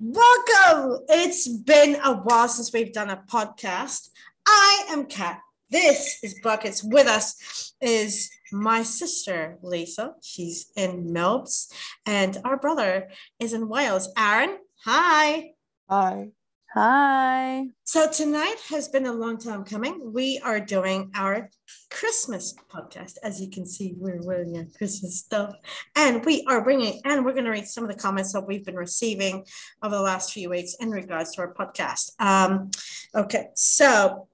[0.00, 1.00] Welcome.
[1.08, 4.10] It's been a while since we've done a podcast.
[4.46, 5.40] I am Kat.
[5.70, 6.84] This is Buckets.
[6.84, 10.14] With us is my sister, Lisa.
[10.22, 11.72] She's in Melbs.
[12.06, 13.08] And our brother
[13.40, 14.08] is in Wales.
[14.16, 15.50] Aaron, hi.
[15.90, 16.28] Hi.
[16.74, 17.64] Hi.
[17.84, 20.12] So tonight has been a long time coming.
[20.12, 21.48] We are doing our
[21.90, 23.14] Christmas podcast.
[23.22, 25.54] As you can see, we're wearing our Christmas stuff,
[25.96, 28.66] and we are bringing and we're going to read some of the comments that we've
[28.66, 29.46] been receiving
[29.82, 32.10] over the last few weeks in regards to our podcast.
[32.20, 32.70] Um,
[33.14, 34.28] okay, so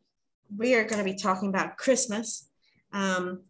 [0.56, 2.48] we are going to be talking about Christmas.
[2.92, 3.42] Um,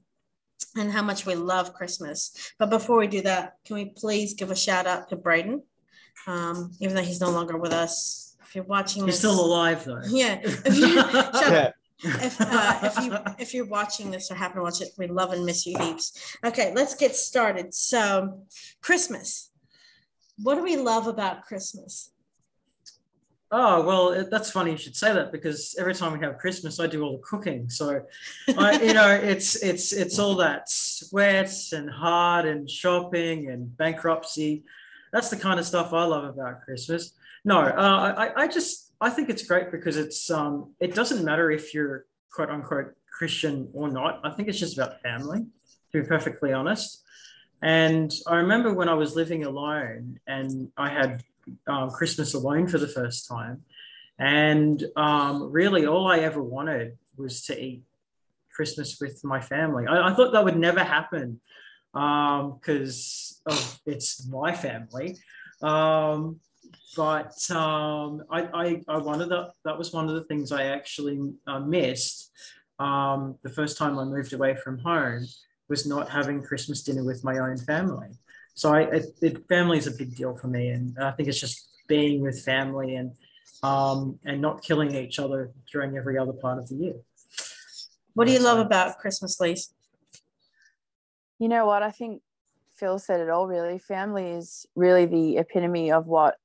[0.76, 2.52] and how much we love Christmas.
[2.58, 5.62] But before we do that, can we please give a shout out to Braden?
[6.26, 10.02] Um, even though he's no longer with us, you're watching He's this, still alive though.
[10.08, 10.40] Yeah.
[10.42, 11.70] If, you, Yeah.
[12.02, 15.32] if, uh, if you if you're watching this or happen to watch it, we love
[15.32, 16.36] and miss you heaps.
[16.44, 17.72] Okay, let's get started.
[17.74, 18.42] So,
[18.80, 19.50] Christmas.
[20.42, 22.10] What do we love about Christmas?
[23.56, 26.80] Oh well, it, that's funny you should say that because every time we have Christmas,
[26.80, 27.68] I do all the cooking.
[27.68, 28.02] So,
[28.58, 34.64] I, you know, it's it's it's all that sweat and hard and shopping and bankruptcy.
[35.12, 37.12] That's the kind of stuff I love about Christmas.
[37.44, 41.50] No, uh, I I just I think it's great because it's um it doesn't matter
[41.50, 44.20] if you're quote unquote Christian or not.
[44.24, 45.46] I think it's just about family.
[45.92, 47.02] To be perfectly honest.
[47.62, 51.22] And I remember when I was living alone and I had
[51.66, 53.62] um, Christmas alone for the first time.
[54.18, 57.82] And um, really, all I ever wanted was to eat
[58.54, 59.86] Christmas with my family.
[59.86, 61.40] I, I thought that would never happen
[61.92, 65.16] because of it's my family.
[65.62, 66.40] Um,
[66.96, 69.52] but um, I, I, I wanted that.
[69.64, 72.30] That was one of the things I actually uh, missed
[72.78, 75.26] um, the first time I moved away from home
[75.68, 78.08] was not having Christmas dinner with my own family.
[78.54, 81.40] So I, it, it, family is a big deal for me, and I think it's
[81.40, 83.12] just being with family and
[83.62, 86.94] um, and not killing each other during every other part of the year.
[88.12, 89.72] What do you love about Christmas, Lise?
[91.38, 91.82] You know what?
[91.82, 92.22] I think
[92.74, 93.78] Phil said it all really.
[93.78, 96.36] Family is really the epitome of what,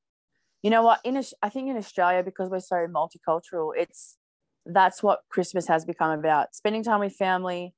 [0.62, 4.18] you know what, in I think in Australia, because we're so multicultural, it's
[4.66, 6.56] that's what Christmas has become about.
[6.56, 7.74] Spending time with family,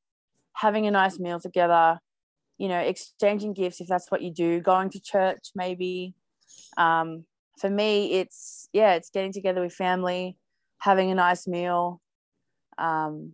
[0.53, 1.99] having a nice meal together,
[2.57, 6.13] you know, exchanging gifts if that's what you do, going to church maybe.
[6.77, 7.25] Um,
[7.59, 10.37] for me, it's, yeah, it's getting together with family,
[10.79, 12.01] having a nice meal,
[12.77, 13.33] um,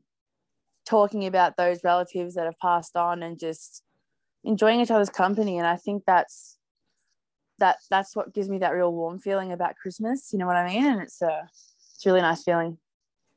[0.85, 3.83] talking about those relatives that have passed on and just
[4.43, 5.57] enjoying each other's company.
[5.57, 6.56] And i think that's
[7.59, 10.67] that that's what gives me that real warm feeling about christmas you know what i
[10.67, 11.47] mean and it's a
[11.95, 12.77] it's a really nice feeling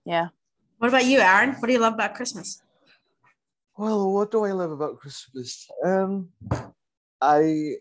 [0.04, 0.28] yeah
[0.78, 1.52] What about you, Aaron?
[1.60, 2.62] What do you love about Christmas?
[3.76, 5.68] Well, what do I love about Christmas?
[5.84, 6.30] Um,
[7.20, 7.76] I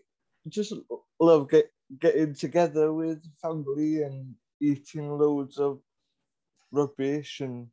[0.48, 0.74] just
[1.18, 5.80] love get, getting together with family and eating loads of
[6.70, 7.68] rubbish and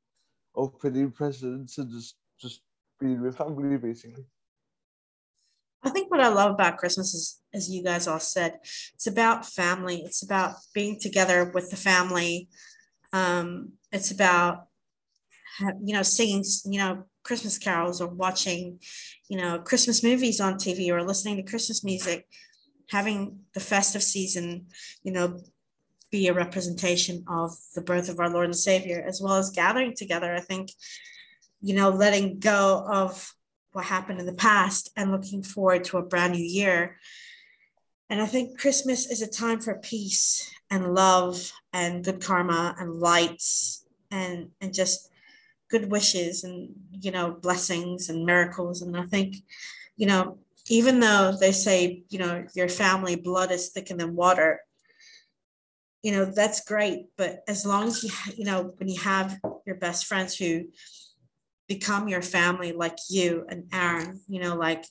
[0.55, 2.61] opening presents and just just
[2.99, 4.25] being with family basically.
[5.87, 8.59] I think what I love about Christmas is, as you guys all said,
[8.93, 10.01] it's about family.
[10.03, 12.49] It's about being together with the family.
[13.13, 14.67] Um, it's about,
[15.81, 18.79] you know, singing, you know, Christmas carols or watching,
[19.29, 22.27] you know, Christmas movies on TV or listening to Christmas music,
[22.89, 24.67] having the festive season,
[25.03, 25.39] you know,
[26.11, 29.95] be a representation of the birth of our Lord and Savior, as well as gathering
[29.95, 30.35] together.
[30.35, 30.69] I think,
[31.61, 33.33] you know, letting go of
[33.77, 36.97] what happened in the past and looking forward to a brand new year.
[38.09, 42.99] And I think Christmas is a time for peace and love and good karma and
[42.99, 45.11] lights and and just
[45.69, 48.81] good wishes and you know blessings and miracles.
[48.81, 49.35] And I think,
[49.95, 50.39] you know,
[50.69, 54.59] even though they say, you know, your family blood is thicker than water,
[56.01, 57.09] you know, that's great.
[57.15, 60.63] But as long as you, you know, when you have your best friends who
[61.67, 64.85] become your family like you and Aaron, you know, like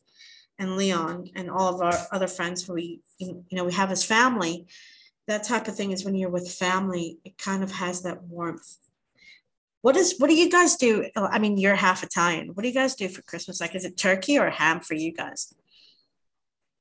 [0.58, 4.04] and Leon and all of our other friends who we you know we have as
[4.04, 4.66] family.
[5.26, 8.76] That type of thing is when you're with family, it kind of has that warmth.
[9.82, 11.08] What is what do you guys do?
[11.16, 12.48] I mean, you're half Italian.
[12.54, 13.60] What do you guys do for Christmas?
[13.60, 15.52] Like, is it turkey or ham for you guys?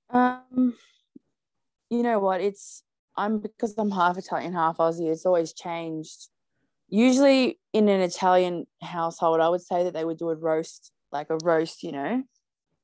[0.09, 0.75] um
[1.89, 2.83] you know what it's
[3.17, 6.29] i'm because i'm half italian half aussie it's always changed
[6.89, 11.29] usually in an italian household i would say that they would do a roast like
[11.29, 12.23] a roast you know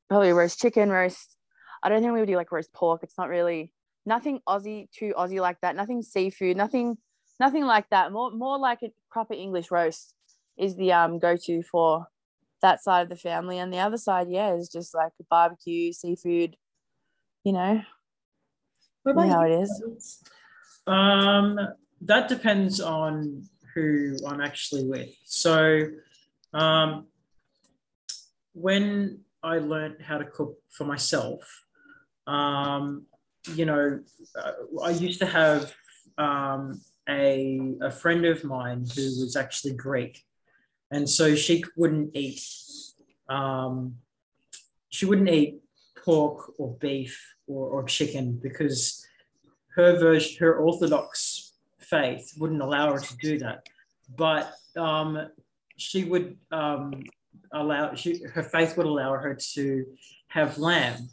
[0.10, 1.38] probably a roast chicken roast
[1.84, 3.02] i don't think we would do like roast pork.
[3.04, 3.74] It's not really
[4.06, 5.76] nothing aussie too aussie like that.
[5.76, 6.98] Nothing seafood nothing
[7.40, 8.12] nothing like that.
[8.12, 10.14] More more like a proper english roast
[10.58, 12.08] is the um go-to for
[12.62, 13.58] that side of the family.
[13.58, 16.56] And the other side yeah is just like barbecue seafood
[17.44, 17.82] you know.
[19.04, 20.24] What You know how it is.
[20.86, 21.60] Um,
[22.02, 25.10] that depends on who I'm actually with.
[25.26, 25.88] So,
[26.54, 27.08] um,
[28.54, 31.64] when I learned how to cook for myself,
[32.28, 33.06] um,
[33.56, 34.00] you know,
[34.38, 34.52] uh,
[34.84, 35.74] I used to have
[36.18, 40.24] um, a, a friend of mine who was actually Greek.
[40.92, 42.42] And so she wouldn't eat,
[43.30, 43.96] um,
[44.90, 45.62] she wouldn't eat
[46.04, 49.06] pork or beef or, or chicken because
[49.76, 51.41] her version, her Orthodox
[51.92, 53.68] faith wouldn't allow her to do that.
[54.18, 55.30] But um,
[55.78, 57.04] she would um,
[57.52, 59.86] allow, she, her faith would allow her to
[60.30, 61.10] have lamb.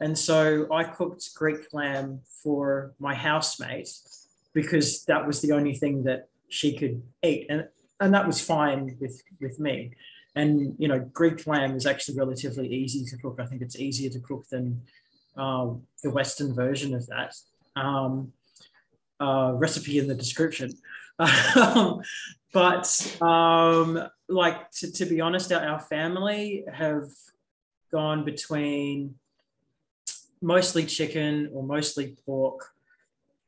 [0.00, 3.90] And so I cooked Greek lamb for my housemate
[4.52, 7.46] because that was the only thing that she could eat.
[7.48, 7.66] And,
[8.00, 9.92] and that was fine with, with me.
[10.34, 13.38] And, you know, Greek lamb is actually relatively easy to cook.
[13.40, 14.82] I think it's easier to cook than
[15.36, 15.70] uh,
[16.02, 17.34] the Western version of that.
[17.74, 18.32] Um,
[19.20, 20.72] uh, recipe in the description.
[21.56, 22.00] Um,
[22.52, 27.08] but um, like to, to be honest, our, our family have
[27.90, 29.16] gone between
[30.40, 32.70] mostly chicken or mostly pork,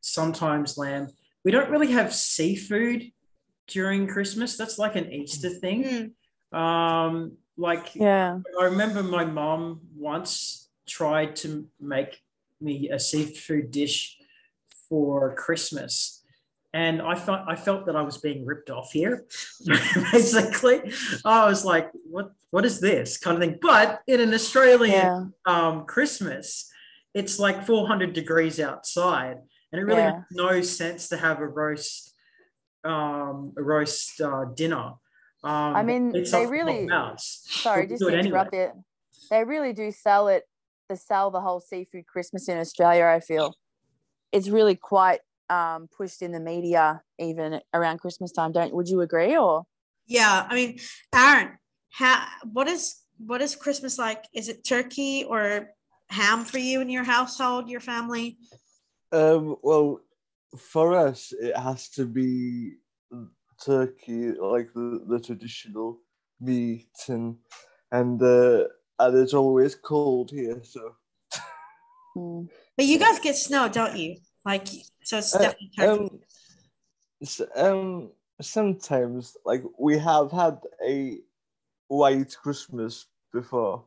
[0.00, 1.08] sometimes lamb.
[1.44, 3.12] We don't really have seafood
[3.68, 4.56] during Christmas.
[4.56, 6.12] That's like an Easter thing.
[6.52, 6.58] Mm.
[6.58, 12.22] Um, like yeah, I remember my mom once tried to make
[12.60, 14.19] me a seafood dish
[14.90, 16.22] for Christmas.
[16.74, 19.24] And I felt I felt that I was being ripped off here,
[20.12, 20.92] basically.
[21.24, 22.30] I was like, "What?
[22.50, 23.58] What is this?" kind of thing.
[23.60, 25.24] But in an Australian yeah.
[25.46, 26.70] um, Christmas,
[27.14, 29.38] it's like 400 degrees outside
[29.72, 30.12] and it really yeah.
[30.12, 32.14] makes no sense to have a roast
[32.84, 34.92] um a roast uh, dinner
[35.44, 36.88] um i mean they really
[37.18, 38.70] sorry just to interrupt anyway.
[38.70, 38.74] it
[39.30, 40.44] they really do sell it
[40.88, 43.54] to sell the whole seafood christmas in australia i feel
[44.32, 49.00] it's really quite um pushed in the media even around christmas time don't would you
[49.00, 49.64] agree or
[50.06, 50.78] yeah i mean
[51.14, 51.58] aaron
[51.90, 55.70] how what is what is christmas like is it turkey or
[56.10, 58.36] ham for you and your household, your family?
[59.12, 60.00] Um, well,
[60.58, 62.74] for us, it has to be
[63.64, 66.00] turkey, like the, the traditional
[66.40, 67.36] meat, and
[67.92, 68.64] and uh,
[68.98, 70.60] and it's always cold here.
[70.64, 70.94] So,
[72.14, 72.42] hmm.
[72.80, 74.16] But you guys get snow, don't you?
[74.42, 74.66] Like,
[75.04, 76.20] so it's uh, definitely turkey.
[77.54, 78.10] Um, um,
[78.40, 81.18] sometimes, like we have had a
[81.88, 83.04] white Christmas
[83.34, 83.84] before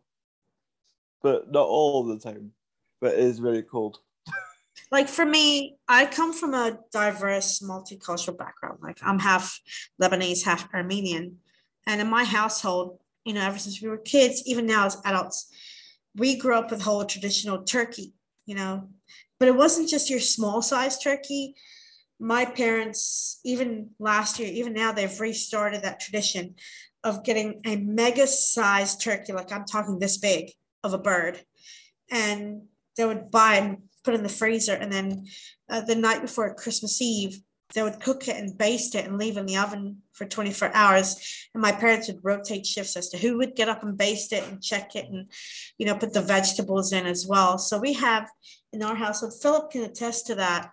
[1.24, 2.51] but not all the time.
[3.01, 3.98] But it is very cold.
[4.92, 8.80] like for me, I come from a diverse multicultural background.
[8.84, 9.60] Like I'm half
[10.00, 11.38] Lebanese, half Armenian.
[11.88, 15.48] And in my household, you know, ever since we were kids, even now as adults,
[16.16, 18.13] we grew up with whole traditional turkey,
[18.45, 18.90] you know.
[19.40, 21.56] But it wasn't just your small size turkey.
[22.19, 26.56] My parents, even last year, even now, they've restarted that tradition
[27.04, 30.51] of getting a mega sized turkey, like I'm talking this big,
[30.84, 31.40] of a bird
[32.12, 32.63] and
[32.98, 35.25] they would buy and put in the freezer and then
[35.69, 37.40] uh, the night before christmas eve
[37.73, 41.47] they would cook it and baste it and leave in the oven for 24 hours.
[41.53, 44.43] And my parents would rotate shifts as to who would get up and baste it
[44.47, 45.29] and check it and
[45.77, 47.57] you know put the vegetables in as well.
[47.57, 48.29] So we have
[48.71, 50.71] in our household philip can attest to that.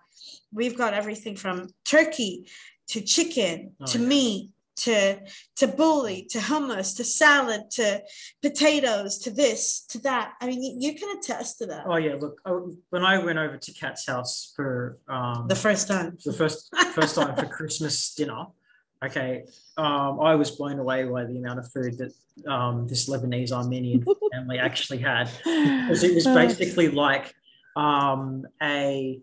[0.53, 2.47] We've got everything from turkey
[2.89, 4.05] to chicken oh, to yeah.
[4.05, 5.19] meat to
[5.55, 8.01] to bouilli to hummus to salad to
[8.41, 10.33] potatoes to this to that.
[10.41, 11.83] I mean you, you can attest to that.
[11.85, 15.87] Oh yeah look oh, when i went over to kat's house for um, the first
[15.87, 16.17] time.
[16.25, 18.45] the first first time for christmas dinner
[19.03, 19.43] okay
[19.77, 22.13] um, i was blown away by the amount of food that
[22.47, 25.29] um, this lebanese armenian family actually had.
[25.43, 27.33] Because it was basically like
[27.75, 29.19] um, a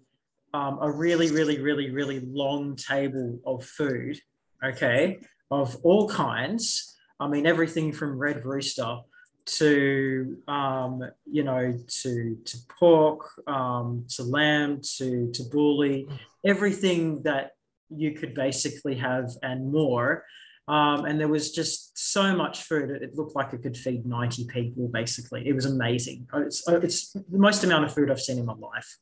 [0.55, 4.19] um, a really really really really long table of food
[4.65, 5.19] okay
[5.51, 6.97] of all kinds.
[7.21, 8.99] I mean, everything from red rooster
[9.47, 16.09] to um, you know to to pork, um, to lamb, to to bouilli,
[16.45, 17.53] everything that
[17.91, 20.25] you could basically have and more.
[20.69, 22.91] Um, and there was just so much food.
[22.91, 25.49] It looked like it could feed 90 people, basically.
[25.49, 26.29] It was amazing.
[26.35, 28.99] It's, it's the most amount of food I've seen in my life,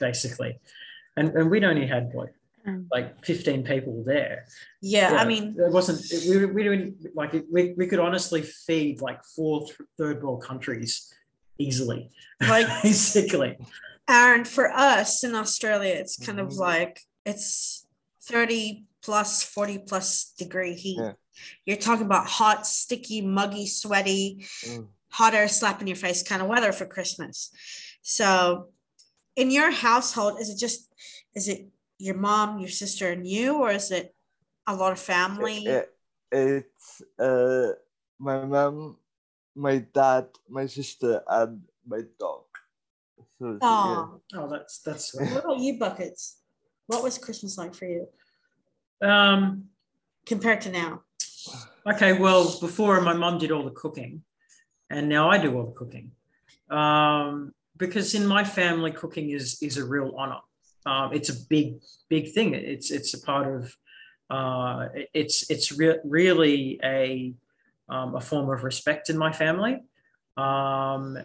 [0.00, 0.58] basically.
[1.18, 2.32] And, and we'd only had like.
[2.90, 4.46] Like 15 people there.
[4.80, 7.98] Yeah, yeah, I mean, it wasn't, it, we, we didn't like it, we, we could
[7.98, 11.12] honestly feed like four th- third world countries
[11.58, 13.56] easily, like basically.
[14.08, 16.48] Aaron, for us in Australia, it's kind mm-hmm.
[16.48, 17.86] of like it's
[18.24, 20.98] 30 plus, 40 plus degree heat.
[21.00, 21.12] Yeah.
[21.64, 24.86] You're talking about hot, sticky, muggy, sweaty, mm.
[25.10, 27.50] hot air slapping your face kind of weather for Christmas.
[28.02, 28.68] So,
[29.36, 30.92] in your household, is it just,
[31.34, 31.68] is it
[32.00, 34.14] your mom, your sister, and you, or is it
[34.66, 35.66] a lot of family?
[35.66, 35.94] It,
[36.32, 37.72] it's uh,
[38.18, 38.96] my mom,
[39.54, 42.44] my dad, my sister, and my dog.
[43.38, 45.14] So, Oh, Oh, that's that's.
[45.18, 46.38] what about you, buckets?
[46.86, 48.08] What was Christmas like for you
[49.02, 49.68] Um,
[50.26, 51.02] compared to now?
[51.86, 54.22] okay, well, before my mom did all the cooking,
[54.88, 56.12] and now I do all the cooking.
[56.70, 60.40] Um, because in my family, cooking is is a real honor.
[60.86, 62.54] Um, it's a big big thing.
[62.54, 63.76] It's it's a part of.
[64.30, 67.34] Uh, it's it's re- really a
[67.88, 69.82] um, a form of respect in my family.
[70.36, 71.18] Um,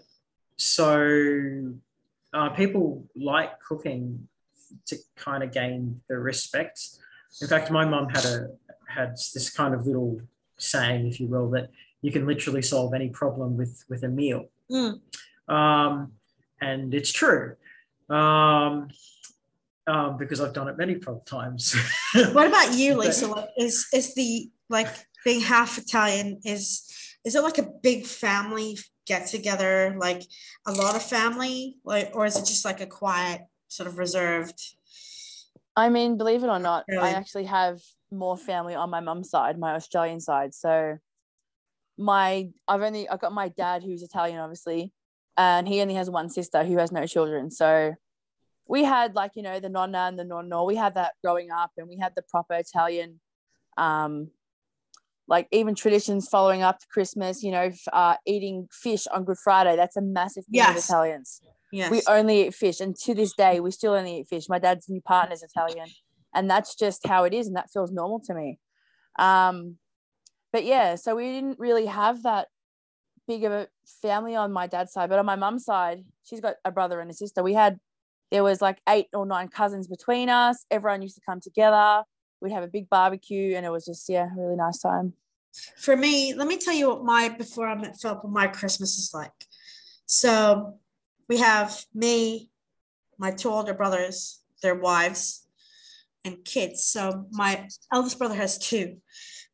[0.57, 1.73] so
[2.33, 4.27] uh, people like cooking
[4.87, 6.79] to kind of gain the respect.
[7.41, 8.47] In fact, my mum had a
[8.87, 10.19] had this kind of little
[10.57, 11.69] saying, if you will, that
[12.01, 14.99] you can literally solve any problem with with a meal, Mm.
[15.47, 16.13] um,
[16.61, 17.55] and it's true.
[18.09, 18.89] Um,
[19.87, 21.75] um, because I've done it many times.
[22.13, 23.27] What about you, Lisa?
[23.27, 24.87] Like, is is the like
[25.23, 26.39] being half Italian?
[26.43, 26.89] Is
[27.23, 30.23] is it like a big family get together, like
[30.65, 34.59] a lot of family, like, or is it just like a quiet, sort of reserved?
[35.75, 37.01] I mean, believe it or not, Really?
[37.03, 40.53] I actually have more family on my mum's side, my Australian side.
[40.53, 40.97] So
[41.97, 44.91] my I've only I've got my dad who's Italian, obviously,
[45.37, 47.51] and he only has one sister who has no children.
[47.51, 47.93] So
[48.67, 50.65] we had like, you know, the nonna and the nonno.
[50.65, 53.19] We had that growing up and we had the proper Italian
[53.77, 54.29] um
[55.27, 59.75] like even traditions following up to Christmas, you know, uh, eating fish on Good Friday.
[59.75, 60.89] That's a massive thing with Yes.
[60.89, 61.41] Italians
[61.71, 61.91] Yes.
[61.91, 64.87] we only eat fish and to this day we still only eat fish my dad's
[64.87, 65.89] new partner's italian
[66.33, 68.59] and that's just how it is and that feels normal to me
[69.19, 69.75] um
[70.53, 72.47] but yeah so we didn't really have that
[73.27, 73.67] big of a
[74.01, 77.11] family on my dad's side but on my mum's side she's got a brother and
[77.11, 77.77] a sister we had
[78.31, 82.03] there was like eight or nine cousins between us everyone used to come together
[82.41, 85.13] we'd have a big barbecue and it was just yeah really nice time
[85.77, 88.97] for me, let me tell you what my before I met Philip, what my Christmas
[88.97, 89.31] is like.
[90.05, 90.79] So
[91.27, 92.49] we have me,
[93.17, 95.47] my two older brothers, their wives,
[96.23, 96.83] and kids.
[96.83, 98.97] So my eldest brother has two.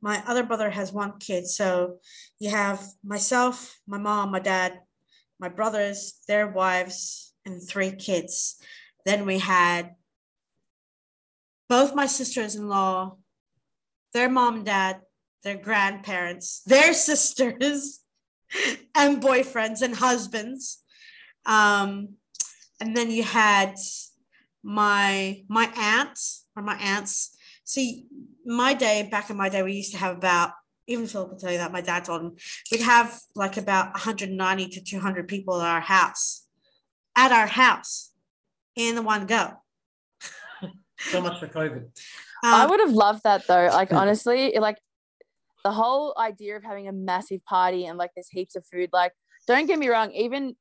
[0.01, 1.46] My other brother has one kid.
[1.48, 2.00] So
[2.40, 4.80] you have myself, my mom, my dad,
[5.40, 8.57] my brothers, their wives, and three kids.
[9.05, 9.95] Then we had
[11.69, 13.17] both my sisters-in-law,
[14.13, 15.01] their mom and dad,
[15.43, 18.01] their grandparents, their sisters,
[18.95, 20.83] and boyfriends and husbands.
[21.45, 22.15] Um,
[22.79, 23.75] and then you had
[24.63, 27.36] my my aunts or my aunts.
[27.63, 28.07] See,
[28.45, 30.51] my day back in my day, we used to have about
[30.88, 32.36] even Philip will tell you that my dad told him
[32.71, 36.45] we'd have like about 190 to 200 people at our house,
[37.15, 38.12] at our house,
[38.75, 39.53] in the one go.
[41.00, 41.86] so much for COVID.
[42.44, 43.68] I Um, would have loved that though.
[43.68, 44.77] Like honestly, like
[45.63, 48.89] the whole idea of having a massive party and like there's heaps of food.
[48.94, 49.13] Like,
[49.48, 50.56] don't get me wrong, even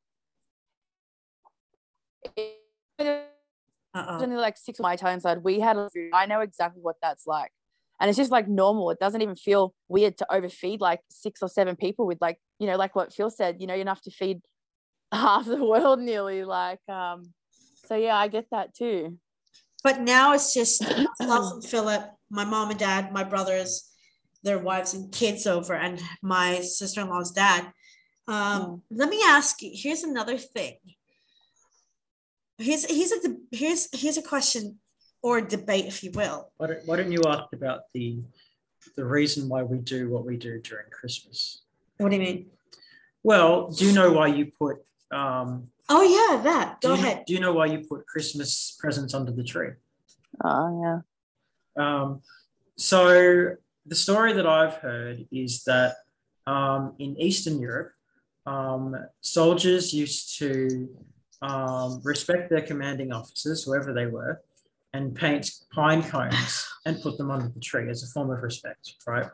[2.24, 2.56] if it
[2.98, 3.06] was
[3.94, 4.22] uh-oh.
[4.22, 6.10] only like six on my Italian side, we had food.
[6.12, 7.50] I know exactly what that's like.
[8.00, 8.90] And it's just like normal.
[8.90, 12.66] It doesn't even feel weird to overfeed like six or seven people with like, you
[12.66, 14.40] know, like what Phil said, you know, you're enough to feed
[15.12, 16.44] half the world nearly.
[16.44, 17.32] Like, um,
[17.86, 19.18] so yeah, I get that too.
[19.82, 20.82] But now it's just
[21.20, 23.90] myself and Philip, my mom and dad, my brothers,
[24.42, 27.72] their wives and kids over, and my sister in law's dad.
[28.28, 29.72] Um, Let me ask you.
[29.74, 30.76] Here's another thing.
[32.58, 34.78] Here's here's a here's here's a question
[35.22, 36.52] or a debate, if you will.
[36.58, 38.22] Why don't, why don't you ask about the
[38.96, 41.62] the reason why we do what we do during Christmas?
[41.96, 42.46] What do you mean?
[43.22, 44.78] Well, do you know why you put
[45.10, 46.80] um, Oh yeah, that.
[46.80, 47.24] do Go you ahead.
[47.26, 49.70] do you know why you put Christmas presents under the tree?
[50.44, 51.00] Oh yeah.
[51.76, 52.22] Um,
[52.76, 55.96] so the story that I've heard is that
[56.46, 57.92] um, in Eastern Europe,
[58.46, 60.88] um, soldiers used to
[61.42, 64.40] um, respect their commanding officers, whoever they were,
[64.92, 68.94] and paint pine cones and put them under the tree as a form of respect,
[69.06, 69.26] right?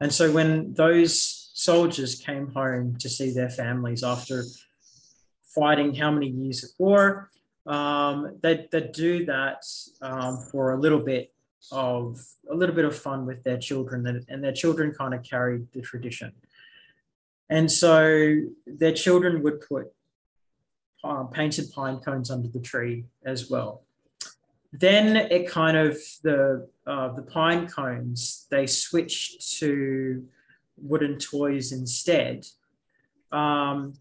[0.00, 4.42] And so when those soldiers came home to see their families after
[5.54, 7.30] fighting how many years of war,
[7.66, 9.64] um, they'd, they'd do that
[10.00, 11.32] um, for a little bit
[11.70, 15.70] of a little bit of fun with their children and, their children kind of carried
[15.72, 16.32] the tradition.
[17.48, 19.92] And so their children would put
[21.04, 23.82] um, painted pine cones under the tree as well.
[24.72, 30.24] Then it kind of the uh, the pine cones they switched to
[30.76, 32.46] wooden toys instead.
[33.30, 33.94] Um,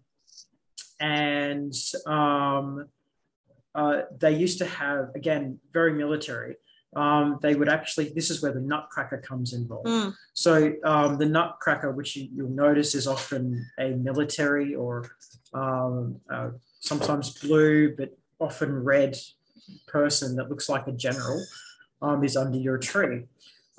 [1.02, 1.74] and
[2.06, 2.88] um,
[3.76, 6.56] uh, they used to have again very military.
[6.96, 9.88] Um, they would actually this is where the nutcracker comes involved.
[9.88, 10.14] Mm.
[10.34, 15.10] So um, the nutcracker, which you, will notice is often a military or
[15.54, 19.18] um, uh, sometimes blue, but often red
[19.88, 21.44] person that looks like a general,
[22.02, 23.24] um, is under your tree,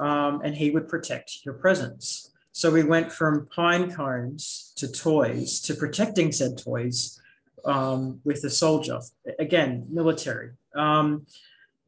[0.01, 2.32] um, and he would protect your presents.
[2.53, 7.19] So we went from pine cones to toys to protecting said toys
[7.65, 9.01] um, with a soldier.
[9.39, 10.51] Again, military.
[10.75, 11.27] Um,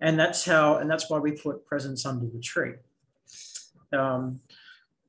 [0.00, 2.74] and that's how, and that's why we put presents under the tree.
[3.92, 4.40] Um,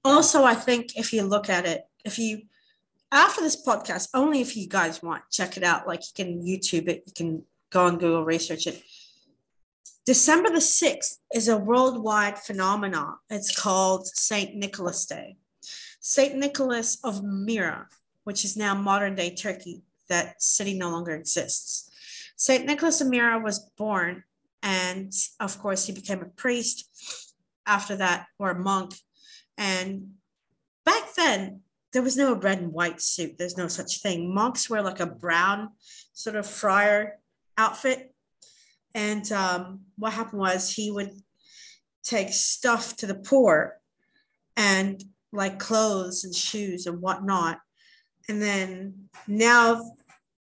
[0.04, 2.44] also, I think if you look at it, if you,
[3.12, 5.88] after this podcast, only if you guys want, check it out.
[5.88, 8.84] Like you can YouTube it, you can go on Google, research it.
[10.06, 13.16] December the 6th is a worldwide phenomenon.
[13.30, 14.54] It's called St.
[14.56, 15.38] Nicholas Day.
[16.08, 16.36] St.
[16.36, 17.88] Nicholas of Myra,
[18.26, 21.90] which is now modern day Turkey, that city no longer exists.
[22.36, 22.64] St.
[22.64, 24.24] Nicholas of Myra was born,
[24.62, 26.88] and of course, he became a priest
[27.66, 28.94] after that, or a monk.
[29.58, 30.12] And
[30.86, 33.40] back then, there was no red and white suit.
[33.40, 34.32] There's no such thing.
[34.32, 35.70] Monks wear like a brown
[36.14, 37.18] sort of friar
[37.58, 38.14] outfit.
[38.94, 41.14] And um, what happened was he would
[42.04, 43.80] take stuff to the poor
[44.56, 45.04] and
[45.36, 47.60] like clothes and shoes and whatnot.
[48.28, 49.92] And then now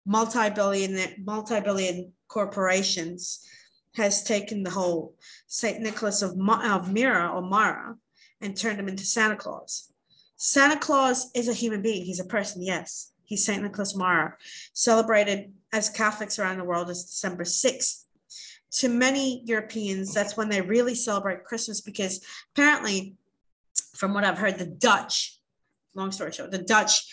[0.07, 3.47] multi-billion multi-billion corporations
[3.95, 5.15] has taken the whole
[5.47, 5.81] St.
[5.81, 7.97] Nicholas of, of Myra or Mara
[8.41, 9.93] and turned him into Santa Claus.
[10.37, 12.05] Santa Claus is a human being.
[12.05, 13.13] He's a person, yes.
[13.25, 13.63] He's St.
[13.63, 14.37] Nicholas Mara,
[14.73, 18.05] celebrated as Catholics around the world as December 6th.
[18.73, 23.17] To many Europeans, that's when they really celebrate Christmas because apparently
[23.95, 25.39] from what I've heard, the Dutch,
[25.95, 27.07] long story short, the Dutch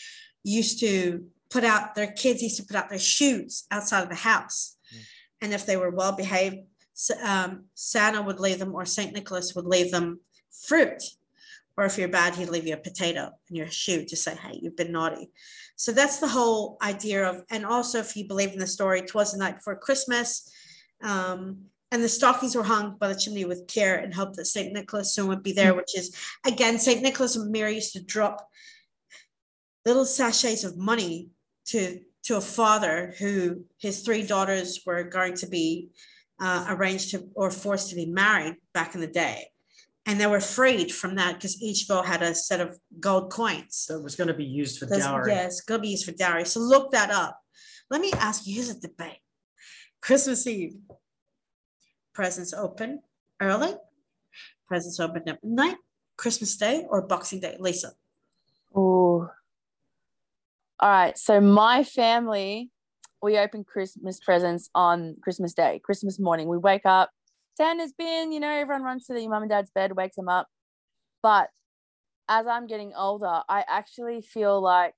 [0.43, 4.15] used to put out their kids used to put out their shoes outside of the
[4.15, 4.77] house.
[4.93, 5.00] Mm.
[5.41, 6.57] And if they were well behaved,
[7.24, 9.13] um, Santa would leave them, or St.
[9.13, 10.19] Nicholas would leave them
[10.67, 11.03] fruit.
[11.77, 14.59] Or if you're bad, he'd leave you a potato in your shoe to say, hey,
[14.61, 15.29] you've been naughty.
[15.75, 19.33] So that's the whole idea of, and also if you believe in the story, twas
[19.33, 20.50] the night before Christmas.
[21.03, 24.74] Um, and the stockings were hung by the chimney with care and hope that St.
[24.74, 25.77] Nicholas soon would be there, hmm.
[25.77, 27.01] which is again, St.
[27.01, 28.48] Nicholas and Mary used to drop
[29.85, 31.29] little sachets of money
[31.65, 35.89] to to a father who his three daughters were going to be
[36.39, 39.48] uh, arranged to or forced to be married back in the day.
[40.07, 43.85] And they were freed from that because each girl had a set of gold coins.
[43.89, 45.31] That was going to be used for dowry.
[45.31, 46.45] Yes, going to be used for dowry.
[46.45, 47.39] So look that up.
[47.89, 49.19] Let me ask you, here's a debate.
[50.01, 50.75] Christmas Eve,
[52.16, 53.01] presents open
[53.40, 53.74] early,
[54.68, 55.75] presents open at midnight,
[56.18, 57.58] Christmas Day or Boxing Day?
[57.60, 57.92] Lisa.
[58.74, 59.30] Oh.
[60.80, 61.18] All right.
[61.18, 62.72] So my family,
[63.22, 66.48] we open Christmas presents on Christmas Day, Christmas morning.
[66.48, 67.12] We wake up,
[67.58, 70.48] Santa's been, you know, everyone runs to their mum and dad's bed, wakes them up.
[71.22, 71.50] But
[72.28, 74.94] as I'm getting older, I actually feel like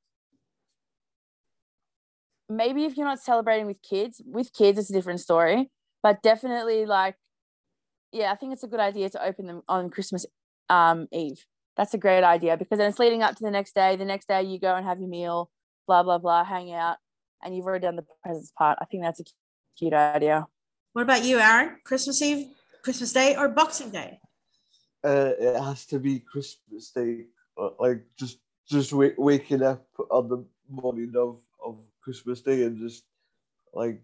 [2.47, 5.69] maybe if you're not celebrating with kids, with kids, it's a different story
[6.03, 7.15] but definitely like
[8.11, 10.25] yeah i think it's a good idea to open them on christmas
[10.69, 11.45] um, eve.
[11.75, 13.95] That's a great idea because then it's leading up to the next day.
[13.95, 15.49] The next day you go and have your meal
[15.87, 16.97] blah blah blah hang out
[17.41, 18.77] and you've already done the presents part.
[18.81, 19.23] I think that's a
[19.77, 20.47] cute idea.
[20.93, 21.77] What about you aaron?
[21.83, 22.47] Christmas eve
[22.83, 24.19] christmas day or boxing day?
[25.03, 27.25] Uh, it has to be christmas day
[27.57, 32.77] uh, like just just w- waking up on the morning of of christmas day and
[32.77, 33.03] just
[33.73, 34.01] like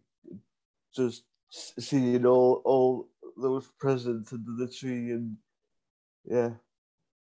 [0.95, 5.37] just seeing all all those presents under the tree and
[6.25, 6.51] yeah.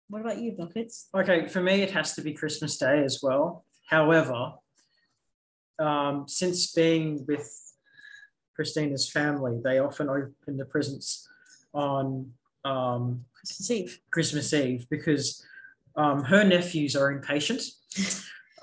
[0.08, 1.08] What about you, Buckets?
[1.14, 3.66] Okay, for me, it has to be Christmas Day as well.
[3.90, 4.54] However,
[5.80, 7.50] um, since being with
[8.56, 11.28] Christina's family, they often open the presents
[11.74, 12.32] on
[12.64, 14.00] um, Christmas Eve.
[14.12, 15.44] Christmas Eve because
[15.96, 17.62] um, her nephews are impatient.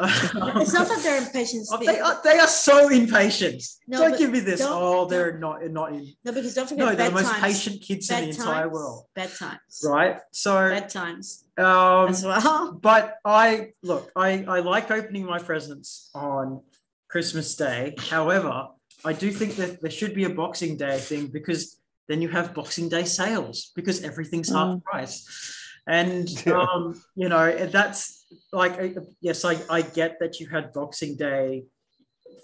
[0.01, 1.67] it's not that they're impatient.
[1.73, 3.63] Oh, they, are, they are so impatient.
[3.87, 4.61] No, don't give me this.
[4.63, 6.13] Oh, they're not not in.
[6.25, 6.87] No, because don't forget.
[6.87, 9.07] No, they're the most patient kids in the entire world.
[9.15, 9.85] Bad times.
[9.85, 10.19] Right.
[10.31, 11.45] So bedtimes.
[11.59, 12.79] Um, as well.
[12.83, 14.11] But I look.
[14.17, 16.63] I I like opening my presents on
[17.09, 17.95] Christmas Day.
[17.99, 18.69] However,
[19.05, 21.79] I do think that there should be a Boxing Day thing because
[22.09, 24.55] then you have Boxing Day sales because everything's mm.
[24.55, 30.73] half price and um, you know that's like yes I, I get that you had
[30.73, 31.65] boxing day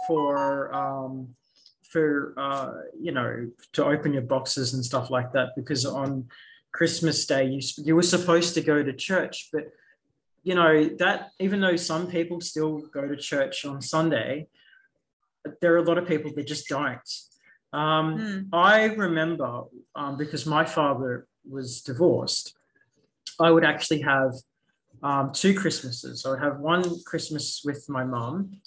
[0.06, 1.34] for um,
[1.90, 6.26] for uh, you know to open your boxes and stuff like that because on
[6.72, 9.64] christmas day you, you were supposed to go to church but
[10.42, 14.46] you know that even though some people still go to church on sunday
[15.60, 17.00] there are a lot of people that just don't
[17.72, 18.40] Um, Hmm.
[18.52, 22.54] I remember um, because my father was divorced,
[23.40, 24.32] I would actually have
[25.02, 26.26] um, two Christmases.
[26.26, 28.60] I would have one Christmas with my mom,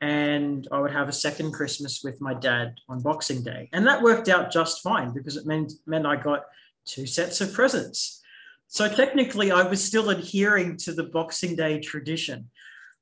[0.00, 4.02] and I would have a second Christmas with my dad on Boxing Day, and that
[4.02, 6.44] worked out just fine because it meant meant I got
[6.84, 8.22] two sets of presents.
[8.68, 12.50] So technically, I was still adhering to the Boxing Day tradition.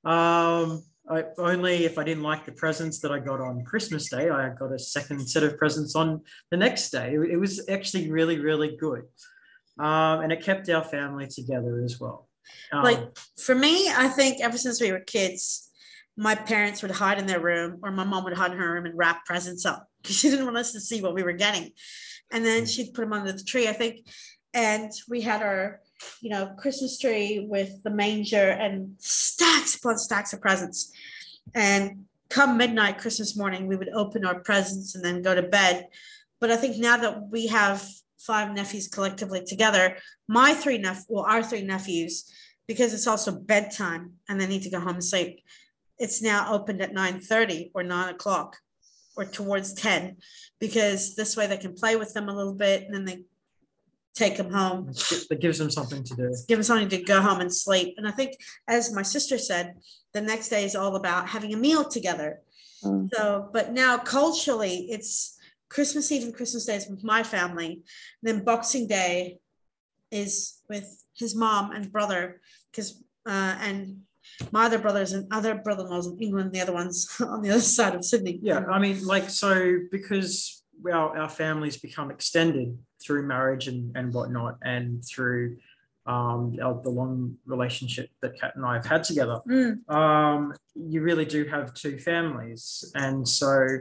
[0.04, 4.30] Um, I, only if I didn't like the presents that I got on Christmas Day,
[4.30, 7.14] I got a second set of presents on the next day.
[7.14, 9.02] It, it was actually really, really good.
[9.78, 12.28] Um, and it kept our family together as well.
[12.72, 15.70] Um, Like for me, I think ever since we were kids,
[16.16, 18.84] my parents would hide in their room or my mom would hide in her room
[18.84, 21.70] and wrap presents up because she didn't want us to see what we were getting.
[22.30, 24.06] And then she'd put them under the tree, I think.
[24.54, 25.80] And we had our,
[26.20, 30.92] you know, Christmas tree with the manger and stacks upon stacks of presents.
[31.54, 35.88] And come midnight, Christmas morning, we would open our presents and then go to bed.
[36.40, 37.86] But I think now that we have
[38.26, 39.96] five nephews collectively together,
[40.28, 42.30] my three nephews, well, our three nephews,
[42.68, 45.42] because it's also bedtime and they need to go home and sleep.
[45.98, 48.56] It's now opened at 9:30 or 9 o'clock
[49.16, 50.16] or towards 10
[50.58, 53.24] because this way they can play with them a little bit and then they
[54.14, 54.90] take them home
[55.30, 56.34] it gives them something to do.
[56.48, 58.34] give them something to go home and sleep and i think
[58.68, 59.74] as my sister said
[60.12, 62.40] the next day is all about having a meal together
[62.84, 63.08] Mm.
[63.14, 65.38] so but now culturally it's
[65.72, 67.82] christmas eve and christmas day is with my family.
[68.22, 69.38] Then boxing day
[70.10, 74.02] is with his mom and brother because uh, and
[74.50, 77.94] my other brothers and other brother-in-laws in england the other ones on the other side
[77.94, 78.38] of sydney.
[78.42, 84.12] Yeah, I mean, like, so because our, our families become extended through marriage and, and
[84.12, 85.56] whatnot, and through
[86.06, 91.24] um, the long relationship that Kat and I have had together, Mm, um, you really
[91.24, 92.90] do have two families.
[92.94, 93.78] And so,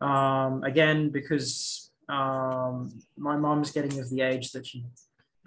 [0.00, 4.84] um, again, because um, my mom's getting of the age that she,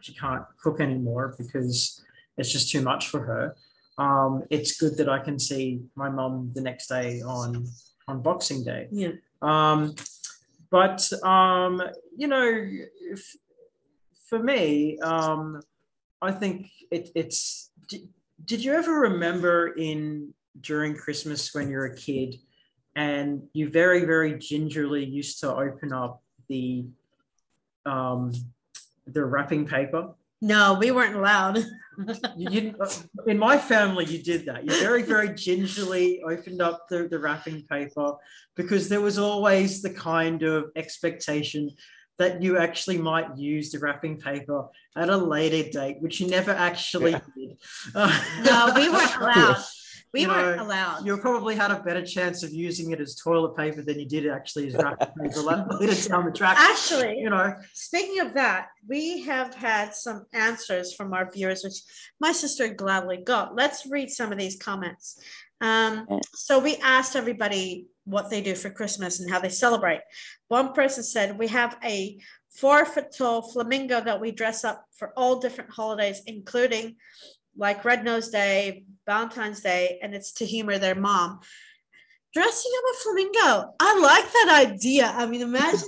[0.02, 2.04] she can't cook anymore because
[2.38, 3.56] it's just too much for her.
[3.98, 7.66] Um, it's good that I can see my mom the next day on
[8.08, 8.88] on Boxing Day.
[8.92, 9.96] yeah Um,
[10.70, 11.82] but um,
[12.16, 12.44] you know,
[13.02, 13.36] if,
[14.30, 15.62] for me, um,
[16.22, 17.72] I think it, it's.
[17.88, 18.10] Did,
[18.44, 22.36] did you ever remember in during Christmas when you're a kid,
[22.96, 26.86] and you very very gingerly used to open up the
[27.86, 28.34] um,
[29.06, 30.14] the wrapping paper?
[30.40, 31.66] no we weren't allowed
[32.38, 32.90] You, you, uh,
[33.26, 34.64] in my family, you did that.
[34.64, 38.14] You very, very gingerly opened up the, the wrapping paper
[38.56, 41.72] because there was always the kind of expectation
[42.18, 46.52] that you actually might use the wrapping paper at a later date, which you never
[46.52, 47.20] actually Yeah.
[47.36, 47.58] did.
[48.44, 49.64] no we weren't allowed
[50.14, 53.16] we You weren't know, allowed You probably had a better chance of using it as
[53.16, 55.42] toilet paper than you did actually as wrapping paper
[55.80, 56.58] later down the track.
[56.58, 61.80] actually You know, Speaking of that, we have had some answers from our viewers, which
[62.22, 63.54] my sister gladly got.
[63.56, 65.20] Let's read some of these comments.
[65.60, 70.00] Um, so we asked everybody what they do for Christmas and how they celebrate.
[70.48, 72.20] One person said, We have a
[72.56, 76.96] four foot tall flamingo that we dress up for all different holidays, including
[77.58, 81.40] like Red Nose Day, Valentine's Day, and it's to humor their mom.
[82.34, 83.74] Dressing up a flamingo.
[83.80, 85.12] I like that idea.
[85.14, 85.88] I mean, imagine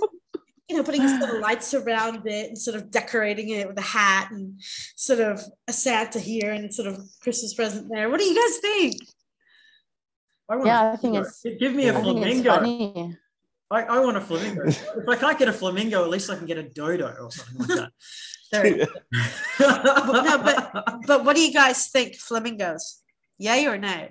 [0.69, 3.81] you know, putting sort of lights around it and sort of decorating it with a
[3.81, 4.59] hat and
[4.95, 8.09] sort of a Santa here and sort of Christmas present there.
[8.09, 8.95] What do you guys think?
[10.49, 12.49] I want Yeah, a I think it's- give me a I think flamingo.
[12.55, 13.17] funny.
[13.71, 14.63] I, I want a flamingo.
[14.67, 17.67] if I can't get a flamingo, at least I can get a dodo or something
[17.77, 17.89] like
[18.51, 18.63] There.
[18.63, 18.89] that.
[19.59, 23.01] no, But but what do you guys think, flamingos?
[23.37, 24.09] Yay or no?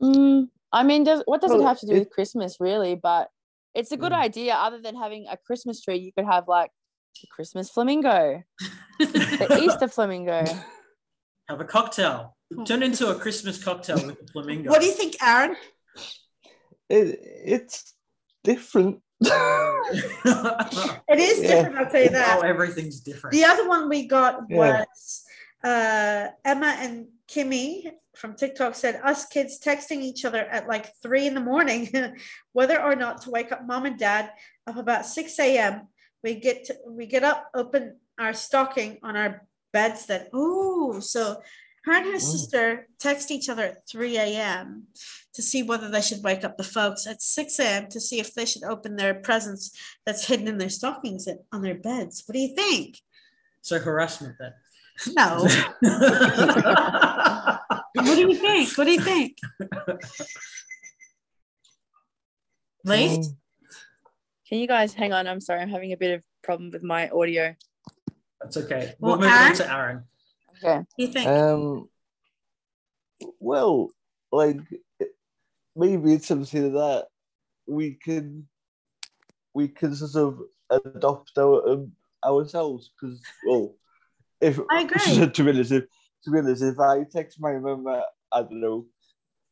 [0.00, 2.94] Mm, I mean, does, what does it have to do it- with Christmas, really?
[2.94, 3.28] But
[3.74, 4.20] it's a good Mm.
[4.22, 4.54] idea.
[4.54, 6.70] Other than having a Christmas tree, you could have like
[7.24, 8.42] a Christmas flamingo,
[9.00, 10.44] the Easter flamingo.
[11.48, 12.36] Have a cocktail.
[12.64, 14.70] Turn into a Christmas cocktail with a flamingo.
[14.70, 15.54] What do you think, Aaron?
[16.88, 17.94] It, it's
[18.42, 19.02] different.
[21.10, 21.48] It is Yeah.
[21.48, 22.38] different, I'll tell you that.
[22.38, 23.32] oh, everything's different.
[23.32, 24.56] The other one we got Yeah.
[24.58, 25.24] was
[25.64, 31.26] uh, Emma and Kimmy from TikTok said us kids texting each other at like three
[31.26, 31.88] in the morning,
[32.52, 34.30] whether or not to wake up mom and dad
[34.66, 35.88] up about 6 a.m.
[36.22, 40.26] We get to, we get up, open our stocking on our beds then.
[40.34, 41.40] Ooh, so
[41.88, 44.84] her and her sister text each other at 3 a.m.
[45.34, 47.88] to see whether they should wake up the folks at 6 a.m.
[47.90, 51.62] to see if they should open their presents that's hidden in their stockings at- on
[51.62, 52.22] their beds.
[52.26, 52.98] What do you think?
[53.60, 54.52] so harassment then.
[55.16, 55.46] No.
[57.94, 58.78] What do you think?
[58.78, 59.38] What do you think?
[62.84, 63.16] Lee?
[63.16, 63.22] Um,
[64.48, 65.26] Can you guys hang on?
[65.26, 67.54] I'm sorry, I'm having a bit of problem with my audio.
[68.40, 68.94] That's okay.
[69.00, 70.04] Well, We'll, move on to Aaron.
[70.62, 70.76] Okay.
[70.76, 71.26] What do you think?
[71.26, 71.88] Um,
[73.40, 73.90] well,
[74.32, 74.58] like
[75.76, 77.06] maybe it's something that
[77.66, 78.46] we can
[79.54, 80.40] we can sort of
[80.70, 81.92] adopt our, um,
[82.24, 83.74] ourselves because well,
[84.40, 85.28] if I agree.
[85.28, 85.84] to be honest, if,
[86.24, 88.86] to be honest, if I text my mum at I don't know,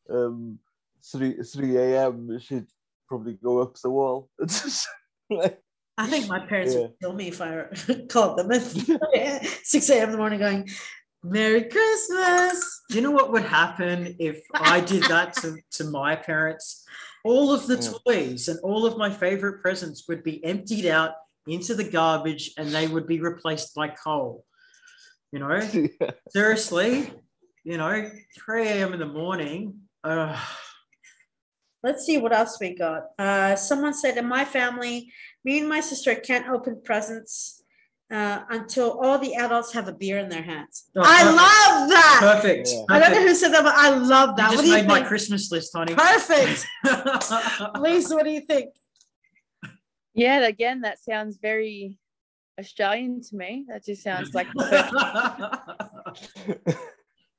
[0.09, 0.59] um,
[1.03, 2.67] three three a.m., she'd
[3.07, 4.29] probably go up the wall.
[5.29, 5.61] Like,
[5.97, 6.81] I think my parents Yeah.
[6.81, 7.65] would kill me if I
[8.09, 8.61] called them at
[9.63, 10.03] 6 a.m.
[10.05, 10.69] in the morning going,
[11.23, 12.81] Merry Christmas.
[12.89, 16.85] Do you know what would happen if I did that to, to my parents?
[17.25, 17.93] All of the Yeah.
[18.05, 21.11] toys and all of my favorite presents would be emptied out
[21.47, 24.45] into the garbage and they would be replaced by coal.
[25.31, 26.11] You know, yeah.
[26.29, 27.11] seriously,
[27.63, 28.09] you know,
[28.45, 28.93] 3 a.m.
[28.93, 29.81] in the morning.
[30.03, 30.39] Uh,
[31.83, 33.03] Let's see what else we got.
[33.19, 35.11] Uh, someone said, In my family,
[35.45, 37.63] me and my sister can't open presents
[38.11, 40.85] uh, until all the adults have a beer in their hands.
[40.95, 42.19] Oh, I love that.
[42.41, 42.69] perfect.
[42.71, 42.83] Yeah.
[42.89, 44.51] I don't know who said that, but I love that.
[44.51, 45.01] You what just do you made my?
[45.03, 45.93] Christmas list, honey.
[45.93, 46.65] Perfect.
[47.79, 48.71] Lisa, what do you think?
[50.13, 51.99] Yeah, again, that sounds very
[52.59, 53.65] Australian to me.
[53.69, 54.47] That just sounds like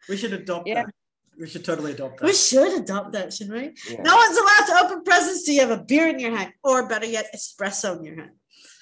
[0.08, 0.84] we should adopt Yeah.
[0.84, 0.94] that.
[1.38, 2.26] We should totally adopt that.
[2.26, 3.92] We should adopt that, shouldn't we?
[3.92, 4.02] Yeah.
[4.02, 6.88] No one's allowed to open presents till you have a beer in your hand, or
[6.88, 8.30] better yet, espresso in your hand.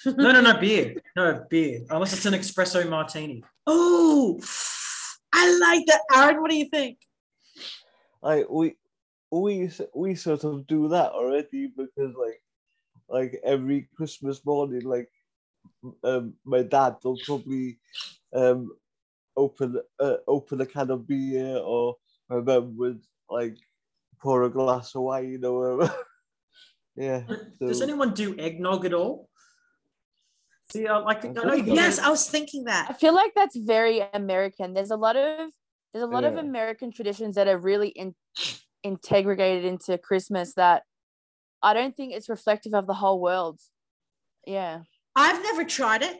[0.05, 0.95] No, no, no beer.
[1.15, 1.81] No beer.
[1.89, 3.43] Unless it's an espresso martini.
[3.65, 4.39] Oh,
[5.33, 6.01] I like that.
[6.15, 6.97] Aaron, what do you think?
[8.21, 8.75] like we
[9.31, 12.41] we we sort of do that already because like
[13.09, 15.09] like every Christmas morning, like
[16.03, 17.77] um, my dad will probably
[18.33, 18.71] um
[19.35, 21.95] open uh, open a can of beer, or
[22.29, 23.57] my mum would like
[24.21, 25.95] pour a glass of wine or whatever.
[26.95, 27.23] yeah.
[27.59, 29.29] Does anyone do eggnog at all?
[30.71, 31.23] See, I like.
[31.23, 32.87] I know you Yes, I was thinking that.
[32.89, 34.73] I feel like that's very American.
[34.73, 35.49] There's a lot of
[35.93, 38.13] there's a lot of American traditions that are really in,
[38.83, 40.83] integrated into Christmas that
[41.63, 43.59] I don't think it's reflective of the whole world.
[44.45, 44.81] Yeah.
[45.15, 46.17] I've never tried it.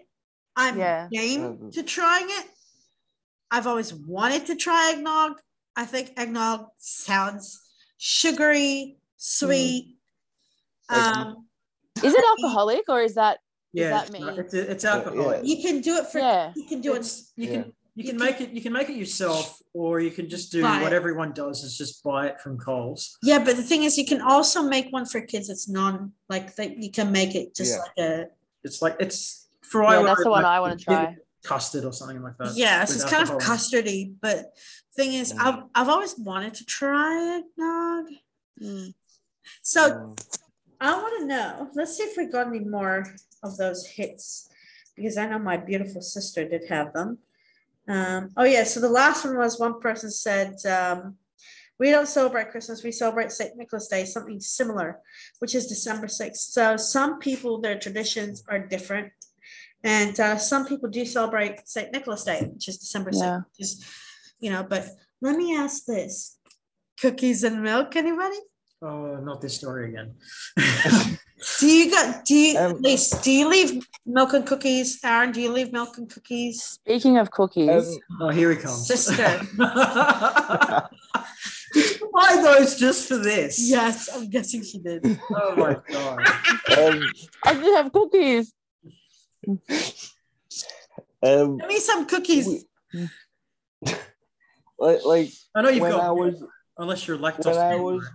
[0.55, 1.07] I'm Yeah.
[1.11, 2.45] game to trying it.
[3.51, 5.33] I've always wanted to try eggnog.
[5.77, 7.61] I think eggnog sounds
[7.97, 9.95] sugary, sweet.
[10.89, 11.47] Like- Um,
[12.03, 13.39] Is it alcoholic or is that
[13.73, 14.19] Yeah, that it's, me?
[14.39, 15.39] it's, it's alcohol.
[15.43, 16.17] you can do it for.
[16.19, 16.51] Yeah.
[16.55, 17.05] You can do it.
[17.35, 17.53] You Yeah.
[17.63, 20.61] can you can make it you can make it yourself, or you can just do
[20.61, 20.95] Buy what it.
[20.95, 23.17] everyone does is just buy it from Coles.
[23.23, 25.49] Yeah, but the thing is, you can also make one for kids.
[25.49, 26.77] It's non like that.
[26.77, 27.79] You can make it just Yeah.
[27.81, 28.27] like a
[28.63, 31.17] It's like it's for Yeah, I that's the one like I want to try.
[31.47, 32.51] Custard or something like that.
[32.55, 32.85] yeah.
[32.85, 34.13] So it's kind of custardy.
[34.21, 34.53] But
[34.95, 35.43] thing is, Yeah.
[35.43, 38.05] I've I've always wanted to try eggnog.
[38.61, 38.93] Mm.
[39.61, 40.15] So um,
[40.81, 41.69] I want to know.
[41.75, 43.05] Let's see if we got any more
[43.43, 44.49] of those hits
[44.95, 47.19] because I know my beautiful sister did have them.
[47.87, 51.15] Um, oh yeah, so the last one was one person said, um,
[51.79, 52.83] "We don't celebrate Christmas.
[52.83, 54.99] We celebrate Saint Nicholas Day, something similar,
[55.39, 56.51] which is December sixth.
[56.51, 59.13] So some people, their traditions are different,
[59.87, 63.23] and uh, some people do celebrate Saint Nicholas Day, which is December sixth.
[63.25, 63.37] Yeah.
[63.37, 63.85] Which is,
[64.39, 64.63] you know.
[64.63, 64.89] But
[65.21, 66.37] let me ask this:
[66.99, 68.37] cookies and milk, anybody?
[68.81, 70.15] Oh, not this story again.
[71.59, 74.99] Do you got do you Um, Lise, do you leave milk and cookies?
[75.03, 76.63] Aaron, do you leave milk and cookies?
[76.63, 78.87] Speaking of cookies, um, oh, here he comes.
[78.87, 79.13] Sister.
[81.73, 83.69] Did you buy those just for this?
[83.69, 85.19] Yes, I'm guessing she did.
[85.29, 86.19] Oh my god.
[86.79, 87.01] um,
[87.45, 88.51] I do have cookies.
[91.23, 92.47] Um, Give me some cookies.
[92.47, 93.09] we-
[94.79, 96.43] like like I know you've when got I was
[96.77, 97.45] unless you're lactose.
[97.45, 98.09] when I was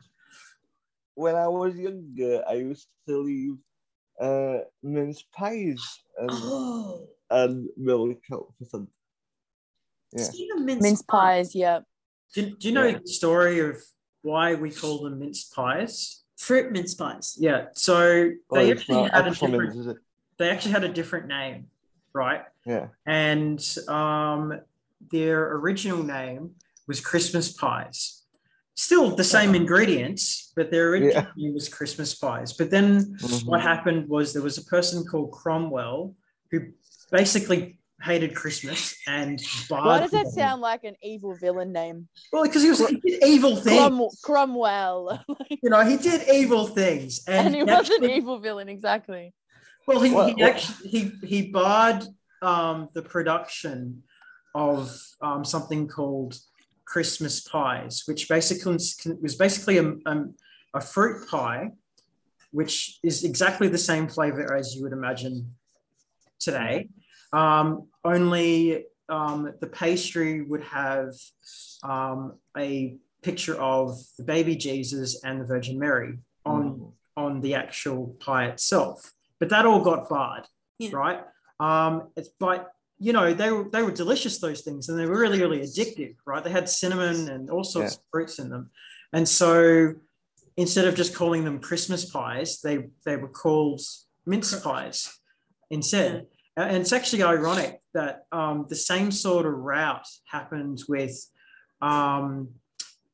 [1.14, 3.57] when I was younger, I used to leave
[4.21, 5.83] uh, mince pies
[6.18, 8.88] and, Oh, and milk out for some.
[10.12, 10.29] Yeah.
[10.57, 11.81] mince, Mince pies, yeah.
[12.35, 12.99] Do, do you know Yeah.
[12.99, 13.77] the story of
[14.23, 16.18] why we call them mince pies?
[16.38, 17.37] fruit mince pies.
[17.38, 17.66] Yeah.
[17.75, 19.59] So Oh, they it's actually not had a different.
[19.59, 19.97] mince, is it?
[20.38, 21.66] They actually had a different name,
[22.12, 22.42] right?
[22.66, 22.88] Yeah.
[23.07, 24.61] And um,
[25.11, 26.53] their original name
[26.87, 28.23] was Christmas pies.
[28.75, 31.27] Still the same ingredients, but their original Yeah.
[31.37, 32.53] name was Christmas pies.
[32.55, 33.47] But then Mhm.
[33.47, 36.14] what happened was there was a person called Cromwell
[36.51, 36.61] who
[37.11, 40.33] basically hated Christmas and barred Why does that people.
[40.33, 42.09] sound like an evil villain name?
[42.33, 43.79] Well, because he was he did evil things.
[43.79, 45.23] Crom- Cromwell.
[45.62, 49.33] You know, he did evil things, and, and he he was an evil villain, exactly.
[49.87, 52.05] Well, he, What- he what- actually he he barred
[52.42, 54.03] um, the production
[54.55, 56.38] of um, something called
[56.85, 60.25] Christmas pies, which basically was basically a, a,
[60.75, 61.71] a fruit pie
[62.51, 65.55] which is exactly the same flavor as you would imagine
[66.38, 66.87] today.
[67.33, 71.14] Um, only um, the pastry would have
[71.83, 76.92] um, a picture of the baby Jesus and the Virgin Mary on Mm.
[77.16, 79.12] on the actual pie itself.
[79.42, 80.46] But that all got barred,
[80.78, 80.90] Yeah.
[80.92, 81.20] right?
[81.59, 85.18] Um, it's but you know they were they were delicious those things and they were
[85.18, 86.44] really really addictive, right?
[86.44, 87.98] They had cinnamon and all sorts Yeah.
[87.98, 88.70] of fruits in them,
[89.12, 89.94] and so
[90.57, 93.81] instead of just calling them Christmas pies, they they were called
[94.26, 95.18] mince pies
[95.70, 96.28] instead.
[96.57, 101.14] And it's actually ironic that um, the same sort of route happened with
[101.81, 102.48] um,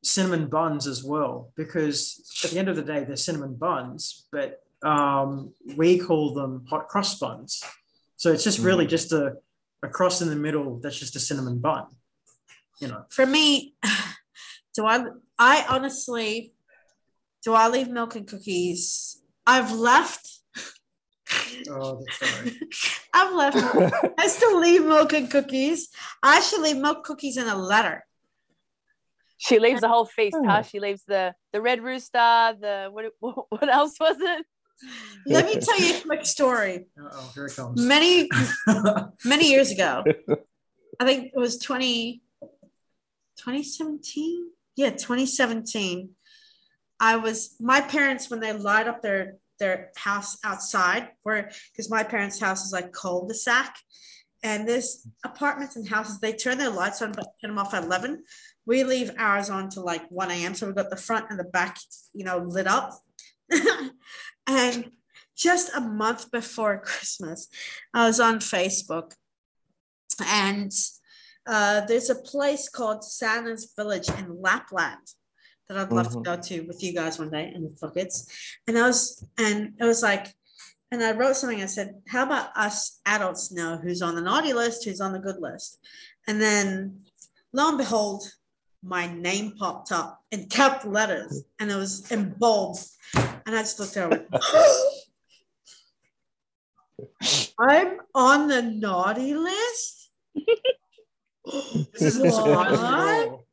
[0.03, 1.97] cinnamon buns as well, because
[2.43, 6.87] at the end of the day, they're cinnamon buns, but um, we call them hot
[6.87, 7.63] cross buns.
[8.15, 9.33] So it's just really just a,
[9.83, 11.87] a cross in the middle that's just a cinnamon bun,
[12.81, 13.05] you know.
[13.09, 13.75] For me,
[14.75, 15.05] do I
[15.37, 16.53] I honestly
[17.43, 19.21] do I leave milk and cookies?
[19.47, 20.29] I've left.
[21.69, 22.59] Oh, that's sorry.
[23.13, 24.13] I've left.
[24.17, 25.89] I still leave milk and cookies.
[26.21, 28.05] I should leave milk cookies in a letter.
[29.37, 30.57] She leaves the whole feast, huh?
[30.59, 30.67] Oh.
[30.67, 33.05] She leaves the the red rooster, the what
[33.49, 34.45] what else was it?
[35.25, 36.87] Let me tell you a quick story.
[36.99, 37.81] oh, here it comes.
[37.81, 38.29] Many
[39.25, 40.03] many years ago,
[40.99, 42.21] I think it was 20,
[43.37, 44.49] 2017.
[44.75, 46.09] Yeah, 2017.
[46.99, 52.03] I was my parents when they light up their their house outside, where because my
[52.03, 53.75] parents' house is like cul-de-sac,
[54.43, 57.83] and this apartments and houses they turn their lights on but turn them off at
[57.83, 58.23] 11.
[58.65, 60.55] We leave ours on to like 1 a.m.
[60.55, 61.77] So we've got the front and the back,
[62.13, 62.93] you know, lit up.
[64.47, 64.91] and
[65.35, 67.47] just a month before Christmas,
[67.93, 69.13] I was on Facebook
[70.25, 70.71] and
[71.47, 74.99] uh, there's a place called Santa's Village in Lapland
[75.67, 76.13] that I'd love Mhm.
[76.13, 78.27] to go to with you guys one day and the fuckets.
[78.67, 80.35] And I was, and it was like,
[80.91, 81.61] and I wrote something.
[81.61, 85.19] I said, "How about us adults know who's on the naughty list, who's on the
[85.19, 85.79] good list?"
[86.27, 87.05] And then,
[87.53, 88.23] lo and behold,
[88.83, 92.77] my name popped up in capital letters, and it was in bold.
[93.15, 94.27] And I just looked at it.
[97.59, 100.11] I'm on the naughty list.
[101.93, 102.67] This is What?
[102.67, 103.45] of it all.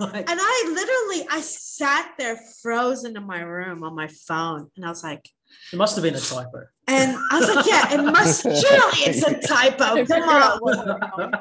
[0.00, 4.84] Like, And I literally, I sat there frozen in my room on my phone, and
[4.84, 5.28] I was like,
[5.72, 6.64] it must have been a typo.
[6.88, 10.04] and I was like, yeah, it must surely it's a typo.
[10.06, 11.32] Come on,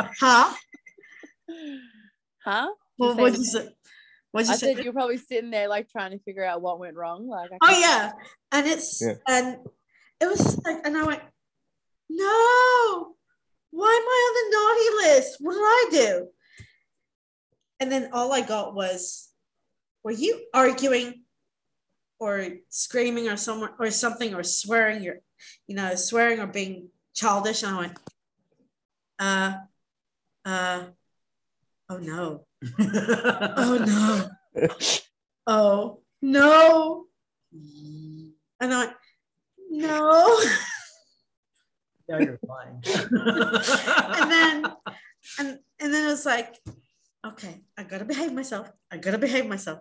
[0.20, 0.52] huh?
[2.44, 2.68] Huh?
[2.96, 3.68] What say was it you say?
[4.32, 4.74] What'd you I say?
[4.74, 7.28] said you're probably sitting there like trying to figure out what went wrong.
[7.28, 8.12] Like, Oh yeah,
[8.52, 9.14] and it's Yeah.
[9.26, 9.58] and
[10.20, 11.22] it was like, and I went,
[12.10, 13.14] no,
[13.70, 15.36] why am I on the naughty list?
[15.40, 16.28] What did I do?
[17.80, 19.32] And then all I got was,
[20.04, 21.22] were you arguing,
[22.20, 25.02] or screaming, or someone, or something, or swearing?
[25.02, 25.18] You're,
[25.66, 27.62] you know, swearing or being childish.
[27.62, 27.98] And I went,
[29.18, 29.54] uh,
[30.44, 30.84] uh,
[31.88, 32.46] oh no,
[33.56, 34.68] oh no,
[35.46, 37.04] oh no.
[38.60, 38.92] And I
[39.70, 40.40] no.
[42.08, 42.82] Now you're fine.
[42.84, 44.64] and then
[45.38, 46.54] and and then it was like,
[47.26, 48.70] okay, I gotta behave myself.
[48.90, 49.80] I gotta behave myself.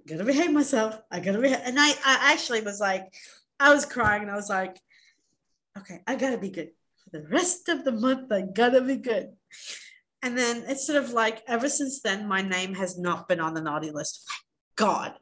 [0.00, 1.00] I gotta behave myself.
[1.10, 1.60] I gotta behave.
[1.64, 3.12] And I, I actually was like,
[3.58, 4.78] I was crying and I was like,
[5.78, 6.70] okay, I gotta be good.
[7.04, 9.32] For the rest of the month, I gotta be good.
[10.22, 13.54] And then it's sort of like ever since then, my name has not been on
[13.54, 14.24] the naughty list.
[14.28, 15.14] Thank God.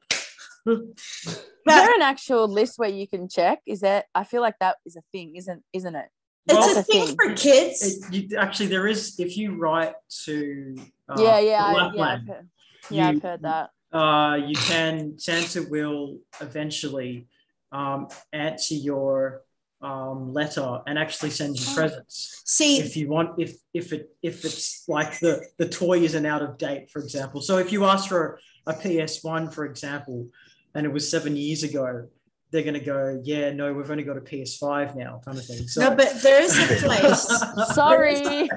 [0.67, 3.61] Is there an actual list where you can check?
[3.67, 6.07] Is that I feel like that is a thing, isn't isn't it?
[6.49, 7.17] it's Well, a a thing thing.
[7.17, 7.83] for kids.
[7.83, 9.19] It, you, actually, there is.
[9.19, 10.77] If you write to
[11.09, 12.49] uh, yeah, yeah, I, yeah, I've Lapland, heard,
[12.91, 13.71] yeah, you- I've heard that.
[13.93, 17.27] uh, you can Santa will eventually
[17.73, 19.43] um, answer your
[19.83, 21.75] um, letter and actually send you Oh.
[21.75, 23.39] presents See, if you want.
[23.39, 27.41] If if it if it's like the the toy isn't out of date, for example.
[27.41, 30.29] So if you ask for a, PS One, for example,
[30.75, 32.09] and it was seven years ago,
[32.51, 35.67] they're going to go, yeah, no, we've only got a PS5 now, kind of thing.
[35.69, 37.23] So no, but there is a place.
[37.75, 38.21] Sorry.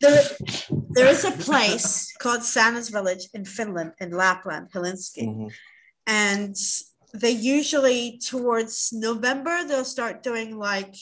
[0.00, 0.22] there,
[0.90, 5.26] there is a place called Santa's Village in Finland, in Lapland, Helsinki.
[5.28, 5.50] Mhm.
[6.06, 6.56] And
[7.12, 10.94] they usually, towards November, they'll start doing like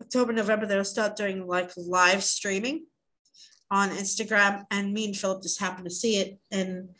[0.00, 2.86] October, November, they'll start doing like live streaming
[3.70, 4.64] on Instagram.
[4.70, 6.38] And me and Philip just happened to see it.
[6.50, 6.90] And,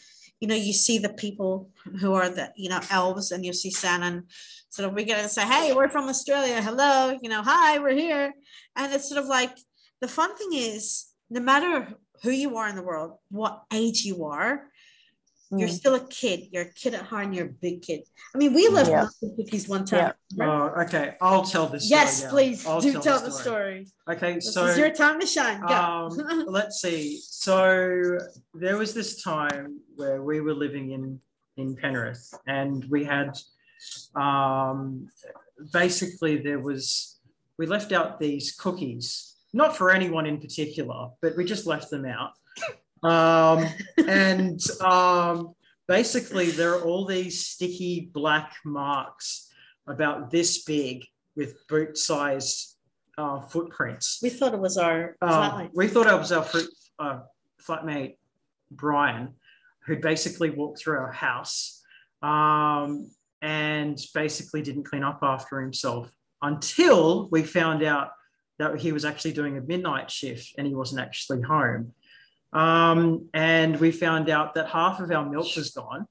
[0.41, 1.71] you know, you see the people
[2.01, 4.07] who are the, you know, elves, and you see Santa.
[4.07, 4.23] And
[4.69, 6.61] sort of we get to say, hey, we're from Australia.
[6.61, 8.33] Hello, you know, hi, we're here.
[8.75, 9.57] And it's sort of like
[10.01, 14.25] the fun thing is, no matter who you are in the world, what age you
[14.25, 14.69] are,
[15.51, 15.73] You're Mm.
[15.73, 16.49] still a kid.
[16.51, 18.03] You're a kid at heart and you're a big kid.
[18.35, 19.03] I mean, we left Yeah.
[19.03, 20.13] Monster cookies one time.
[20.37, 20.75] remember?
[20.77, 21.17] Oh, okay.
[21.21, 21.87] I'll tell this.
[21.87, 22.31] story yes, now.
[22.31, 23.87] please I'll do tell, the story.
[24.09, 25.61] Okay, This so is your time to shine.
[25.61, 25.67] Go.
[25.69, 27.21] um, let's see.
[27.23, 28.19] So
[28.55, 31.21] there was this time where we were living in
[31.57, 33.39] in Penrith, and we had
[34.15, 35.09] um,
[35.73, 37.19] basically there was
[37.59, 42.05] we left out these cookies, not for anyone in particular, but we just left them
[42.05, 42.33] out.
[43.03, 43.67] Um,
[44.09, 45.55] and um,
[45.89, 49.51] basically, there are all these sticky black marks
[49.87, 51.05] about this big
[51.37, 52.77] with boot-sized
[53.19, 54.21] uh, footprints.
[54.23, 56.69] we thought it was our Um, we thought it was our fruit,
[56.99, 57.21] uh,
[57.67, 58.17] flatmate
[58.71, 59.35] Brian,
[59.87, 61.83] who basically walked through our house
[62.23, 63.11] um,
[63.43, 66.11] and basically didn't clean up after himself
[66.43, 68.11] until we found out
[68.59, 71.93] that he was actually doing a midnight shift and he wasn't actually home.
[72.53, 76.07] Um, and we found out that half of our milk was gone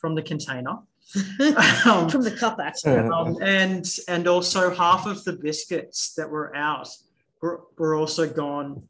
[0.00, 0.78] from the container.
[1.86, 2.96] Um, From the cup, actually.
[2.96, 6.88] um, and and also half of the biscuits that were out
[7.40, 8.82] were, were also gone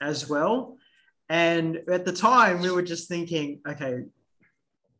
[0.00, 0.76] as well.
[1.28, 4.04] And at the time, we were just thinking, okay,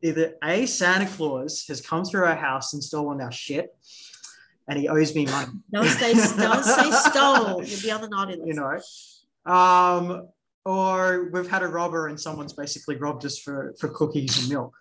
[0.01, 3.73] either A, Santa Claus has come through our house and stolen our shit,
[4.67, 7.63] and he owes me money, Don't say, don't say stole.
[7.69, 8.47] You'll be on the naughty list.
[8.47, 8.79] you know,
[9.51, 10.27] um,
[10.65, 14.73] or we've had a robber and someone's basically robbed us for, for cookies and milk.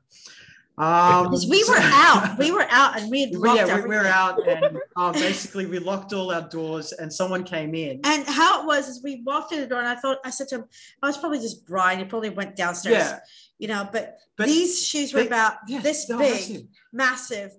[0.76, 2.36] Um, Because we were out.
[2.38, 5.66] We were out and we had locked yeah, we, we were out and um, basically
[5.66, 8.00] we locked all our doors and someone came in.
[8.04, 10.48] And how it was is we walked in the door and I thought I said
[10.48, 10.64] to him,
[11.02, 11.98] I was probably just Brian.
[12.00, 12.96] He probably went downstairs.
[12.96, 13.18] Yeah,
[13.58, 16.62] You know, but, but these shoes were they- about yeah, this big, massive.
[16.92, 17.50] massive,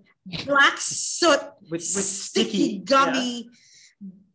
[0.45, 3.49] black soot, with, with sticky, sticky gummy,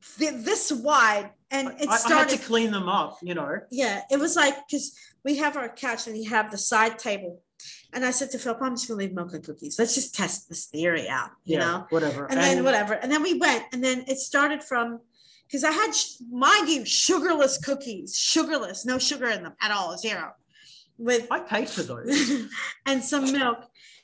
[0.02, 1.30] thi- this wide.
[1.50, 3.58] And it I, I had started to clean them up, you know.
[3.70, 7.42] yeah, it was like because we have our couch and we have the side table.
[7.92, 9.78] And I said to Philip, I'm just gonna leave milk and cookies.
[9.78, 11.86] Let's just test this theory out, you yeah, know?
[11.90, 12.26] whatever.
[12.26, 12.94] And then whatever.
[12.94, 15.00] And then we went, and then it started from
[15.50, 15.90] because I had,
[16.30, 20.32] mind you, sugarless cookies, sugarless, no sugar in them at all, zero,
[20.96, 22.46] with I paid for those.
[22.86, 23.58] and some milk.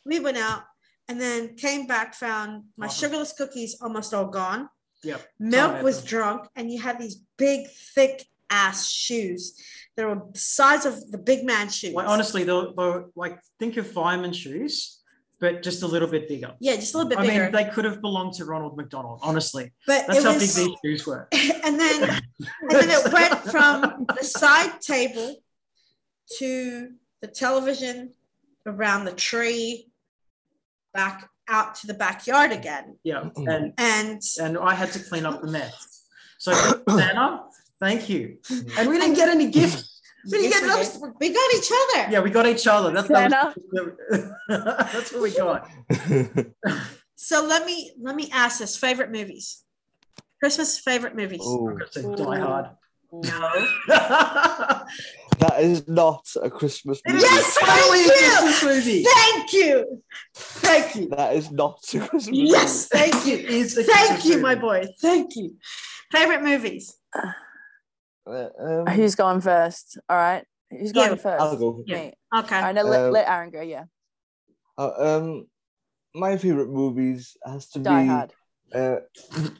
[0.04, 0.62] We went out
[1.08, 4.68] and then came back, found my sugarless cookies almost all gone.
[5.06, 5.28] Yep.
[5.38, 9.60] Milk was drunk, and you had these big, thick ass shoes.
[9.96, 11.94] They were the size of the big man shoes.
[11.94, 15.00] Like honestly, they're, they're like think of fireman shoes,
[15.40, 16.54] but just a little bit bigger.
[16.60, 17.30] yeah, just a little bit bigger.
[17.30, 17.56] I bigger.
[17.56, 19.20] mean, they could have belonged to Ronald McDonald.
[19.22, 21.28] Honestly, but that's how was, big these shoes were.
[21.32, 25.36] and then and then it went from the side table
[26.38, 26.90] to
[27.22, 28.12] the television
[28.66, 29.88] around the tree
[30.92, 33.48] back out to the backyard again yeah, mm-hmm.
[33.48, 36.04] and and and I had to clean up the mess.
[36.38, 36.52] So
[36.88, 37.44] Santa,
[37.80, 38.38] thank you.
[38.50, 38.78] Mm-hmm.
[38.78, 40.00] And we didn't get any gifts.
[40.24, 41.14] We didn't Yes, get we no.
[41.20, 42.90] we got each other Yeah, we got each other.
[42.90, 43.54] That's that Santa.
[43.72, 45.70] was, that's what we got.
[47.16, 49.64] so let me let me ask this favorite movies
[50.38, 52.66] christmas favorite movies oh, I'm gonna say Die Hard.
[53.10, 53.66] no
[55.38, 57.20] that is not a Christmas movie.
[57.20, 58.10] Yes, thank you.
[58.10, 59.04] Christmas movie.
[59.04, 60.02] thank you
[60.34, 62.48] thank you That is not a Christmas movie.
[62.48, 65.56] yes thank you is a thank Christmas you my boy thank you
[66.12, 67.32] favorite movies movie.
[68.28, 69.98] Uh, um, Who's going first?
[70.08, 70.44] All right.
[70.70, 71.16] Who's going You.
[71.16, 71.82] 1st I'll go.
[71.86, 71.96] Yeah.
[71.96, 72.12] Me.
[72.38, 73.60] okay All right, now let, Um, let Aaron go.
[73.60, 73.84] Yeah.
[74.76, 75.46] Uh, um,
[76.12, 78.08] my favorite movies has to Die be.
[78.08, 78.32] Hard.
[78.76, 79.00] Uh,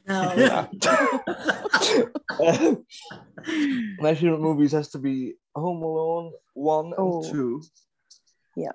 [0.06, 0.68] no
[3.98, 7.22] my favorite movies has to be Home Alone one Oh.
[7.22, 7.62] and two.
[8.56, 8.72] Yeah.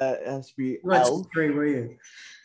[0.00, 1.26] Uh, it has to be You won't Elf.
[1.34, 1.96] three, will you?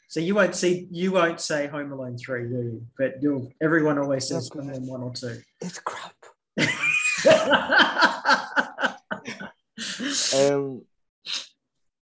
[0.10, 2.86] So you won't see you won't say Home Alone three, will you?
[2.98, 5.40] But you'll everyone always says Home Alone one or two.
[5.62, 6.16] It's crap.
[10.36, 10.82] Um,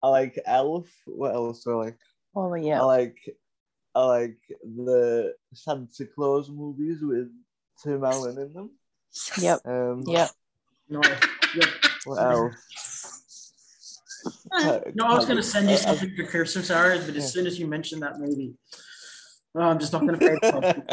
[0.03, 0.87] I like Elf.
[1.07, 1.97] What else do I like?
[2.35, 2.81] Oh yeah.
[2.81, 3.17] I like
[3.95, 7.29] I like the Santa Claus movies with
[7.81, 8.71] Tim Allen in them.
[9.39, 9.59] Yep.
[9.65, 10.29] Um, Yep.
[10.89, 11.01] no,
[11.55, 11.67] yeah.
[12.03, 12.55] What else?
[14.51, 17.21] Uh, no, I was going to send you uh, something for Christmas, Aaron, but Yeah.
[17.21, 18.55] as soon as you mentioned that movie,
[19.55, 20.83] oh, I'm just not going to pay attention.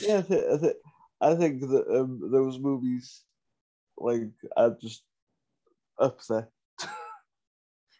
[0.00, 0.76] yeah, I, th- I, th-
[1.20, 3.22] I think that um, those movies,
[3.96, 5.02] like, are just
[6.00, 6.48] up there.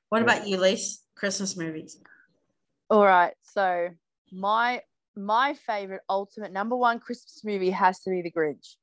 [0.08, 1.98] what about you lise christmas movies
[2.90, 3.34] All right.
[3.42, 3.88] So
[4.32, 4.82] my
[5.16, 8.76] my favorite ultimate number one Christmas movie has to be The Grinch.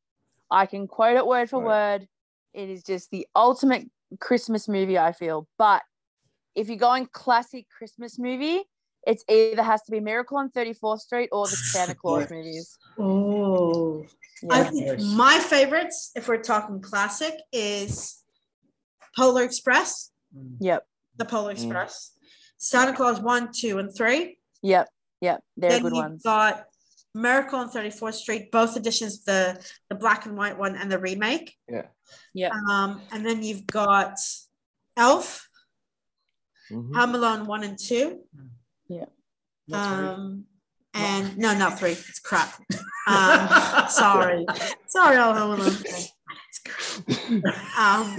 [0.51, 1.66] I can quote it word for Right.
[1.99, 2.08] word.
[2.53, 3.89] It is just the ultimate
[4.20, 5.47] Christmas movie, I feel.
[5.58, 5.82] But
[6.53, 8.64] if you're going classic Christmas movie,
[9.08, 12.38] it's either has to be Miracle on 34th Street or the Santa Claus Yeah.
[12.38, 12.78] movies.
[12.99, 14.06] oh
[14.51, 18.24] i think my favorites if we're talking classic is
[19.18, 20.58] polar express Mm.
[20.60, 20.86] Yep.
[21.18, 21.56] The Polar Mm.
[21.58, 22.14] Express.
[22.58, 24.38] Santa Claus 1, 2, and 3.
[24.64, 24.89] Yep.
[25.22, 25.43] Yep.
[25.58, 26.24] They're then good you've ones.
[26.24, 26.66] got
[27.14, 31.53] Miracle on 34th Street, both editions, the, the black and white one and the remake.
[31.70, 31.88] Yeah.
[32.34, 32.49] yeah.
[32.70, 34.16] Um, and then you've got
[34.97, 35.47] Elf,
[36.72, 36.95] Mhm.
[36.95, 38.20] Home Alone 1 and 2.
[38.89, 39.06] Yeah.
[39.72, 40.45] Um,
[40.95, 41.91] and no, not 3.
[41.91, 42.53] It's crap.
[43.08, 44.47] Um, sorry.
[44.88, 45.76] Sorry, all Home Alone.
[47.78, 48.16] Um,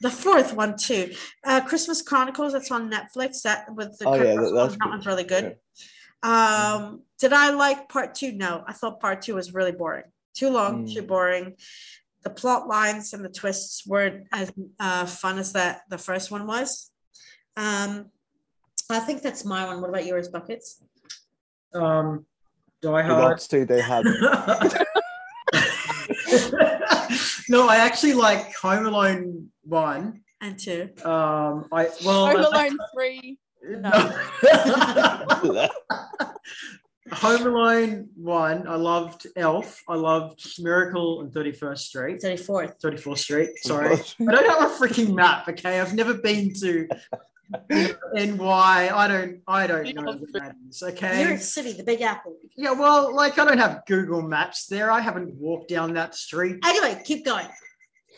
[0.00, 1.12] the fourth one too.
[1.44, 2.52] Uh, Christmas Chronicles.
[2.52, 3.42] That's on Netflix.
[3.42, 5.56] That with the Oh, yeah, that- Russell one, that one's really good.
[6.22, 8.32] Um, did I like part two?
[8.32, 10.04] No, I thought part two was really boring.
[10.34, 11.06] Too long, too Mm.
[11.08, 11.56] boring.
[12.22, 14.50] The plot lines and the twists weren't as
[14.80, 16.90] uh, fun as that the first one was.
[17.56, 18.06] Um,
[18.88, 19.80] I think that's my one.
[19.80, 20.80] What about yours, buckets?
[21.74, 22.24] um,
[22.80, 23.24] Die The Hard.
[23.24, 24.04] last two they had.
[27.48, 30.20] no, I actually like Home Alone one.
[30.40, 30.90] And two.
[31.04, 33.38] Um, I well, Home I Alone three.
[33.62, 33.90] No.
[37.12, 38.66] Home Alone one.
[38.66, 39.82] I loved Elf.
[39.88, 42.20] I loved Miracle on Thirty First Street.
[42.22, 42.80] 34th.
[42.80, 43.50] 34th Street.
[43.58, 45.48] Sorry, I don't have a freaking map.
[45.48, 46.88] Okay, I've never been to
[47.70, 48.90] NY.
[48.94, 49.40] I don't.
[49.46, 50.82] I don't know what that is.
[50.82, 51.28] New Okay.
[51.28, 52.36] York City, the Big Apple.
[52.56, 52.72] Yeah.
[52.72, 54.90] Well, like I don't have Google Maps there.
[54.90, 56.58] I haven't walked down that street.
[56.64, 57.46] Anyway, keep going.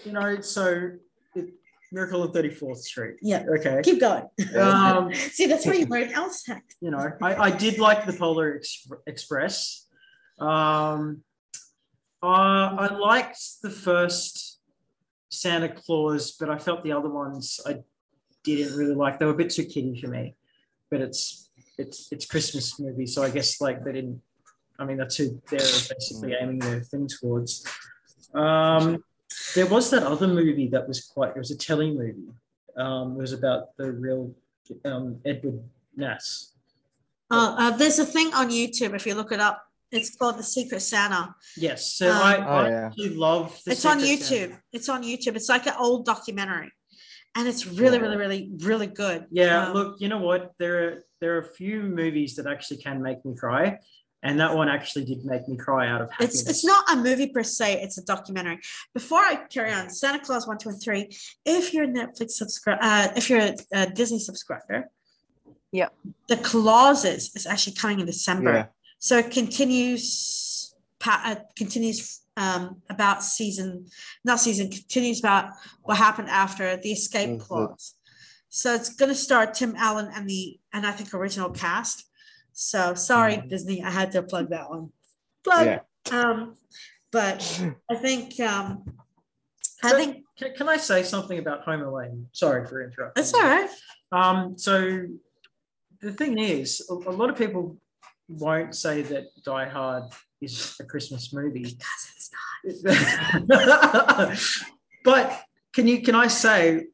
[0.05, 0.41] You know.
[0.41, 0.91] So,
[1.35, 1.49] it,
[1.93, 3.17] Miracle on Thirty Fourth Street.
[3.23, 3.45] Yeah.
[3.59, 3.81] Okay.
[3.83, 4.25] Keep going.
[4.57, 6.77] Um, See, that's where you learn else hacked.
[6.81, 9.87] you know, I, I did like the Polar Ex- Express.
[10.39, 11.23] Um,
[12.23, 14.59] uh, I liked the first
[15.31, 17.79] Santa Claus, but I felt the other ones I
[18.55, 19.19] didn't really like.
[19.19, 20.37] They were a bit too kiddie for me.
[20.91, 24.23] But it's it's it's Christmas movie, so I guess like they didn't.
[24.79, 27.67] I mean, that's who they're basically aiming their thing towards.
[28.35, 29.03] Um,
[29.55, 31.31] there was that other movie that was quite.
[31.31, 32.29] It was a telly movie.
[32.77, 34.33] Um, it was about the real
[34.85, 35.61] um, Edward
[35.97, 36.53] Nass.
[37.31, 38.95] Uh, uh, there's a thing on YouTube.
[38.95, 41.35] If you look it up, it's called The Secret Santa.
[41.57, 42.91] Yes, so Um, I, Oh, I yeah.
[43.15, 43.59] love.
[43.65, 44.23] The it's on YouTube.
[44.51, 44.63] Santa.
[44.73, 45.35] It's on YouTube.
[45.37, 46.71] It's like an old documentary,
[47.35, 48.03] and it's really, Yeah.
[48.05, 49.27] really, really, really good.
[49.31, 50.53] Yeah, Um, look, you know what?
[50.59, 53.79] There are there are a few movies that actually can make me cry,
[54.23, 56.41] and that one actually did make me cry out of happiness.
[56.43, 57.81] It's it's not a movie per se.
[57.83, 58.59] It's a documentary.
[58.95, 61.09] Before I carry on, Santa Claus one, two, and three.
[61.45, 64.91] If you're a Netflix subscriber, uh, if you're a, a Disney subscriber,
[65.73, 65.89] yeah,
[66.29, 68.53] the clauses is actually coming in December.
[68.53, 68.67] Yeah.
[68.99, 73.87] So it continues, pa- uh, continues um, about season,
[74.25, 77.41] not season, continues about what happened after the escape Mhm.
[77.41, 77.95] clause.
[78.49, 82.05] So it's going to start Tim Allen and the and I think original cast.
[82.53, 83.49] So sorry Mhm.
[83.49, 84.93] Disney, I had to plug that one.
[85.45, 85.67] Plug.
[85.67, 85.81] Yeah.
[86.11, 86.57] Um,
[87.11, 87.43] but
[87.91, 88.85] I think um,
[89.83, 92.29] I So- think Can, can I say something about Home Alone?
[92.33, 93.23] Sorry for interrupting.
[93.23, 93.71] it's all right.
[94.13, 95.07] Um, so
[96.03, 97.79] the thing is, a, a lot of people
[98.29, 100.05] won't say that Die Hard
[100.41, 101.63] is a Christmas movie.
[101.63, 102.31] Because
[102.65, 104.39] it's not.
[105.05, 106.87] but can you can I say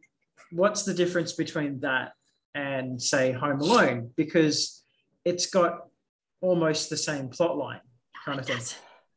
[0.51, 2.13] what's the difference between that
[2.55, 4.11] and say Home Alone?
[4.17, 4.83] Because
[5.25, 5.87] it's got
[6.41, 7.81] almost the same plot line
[8.25, 8.59] kind of thing.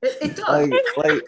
[0.02, 0.70] It, it does.
[0.70, 1.24] like, like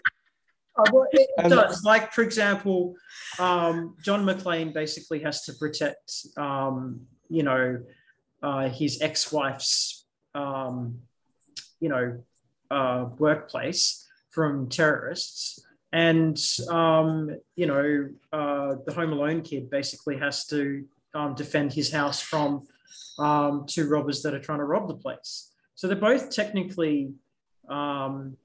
[0.80, 1.82] Oh, well, it And- does.
[1.82, 2.94] Like, for example,
[3.40, 7.82] um, John McClane basically has to protect, um, you know,
[8.44, 11.00] uh, his ex-wife's, um,
[11.80, 12.22] you know,
[12.70, 16.38] uh, workplace from terrorists, and
[16.68, 22.20] um, you know, uh, the Home Alone kid basically has to um, defend his house
[22.20, 22.66] from
[23.18, 25.50] um, two robbers that are trying to rob the place.
[25.74, 27.12] So they're both technically.
[27.68, 28.36] Um,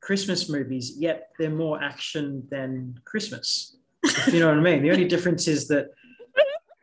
[0.00, 3.76] Christmas movies, yet they're more action than Christmas.
[4.04, 4.82] If you know what I mean.
[4.82, 5.90] The only difference is that,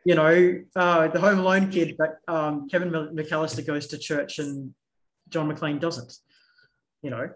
[0.04, 4.74] you know, uh, the Home Alone kid, but um, Kevin McCallister goes to church and
[5.28, 6.18] John McClane doesn't.
[7.06, 7.30] You know,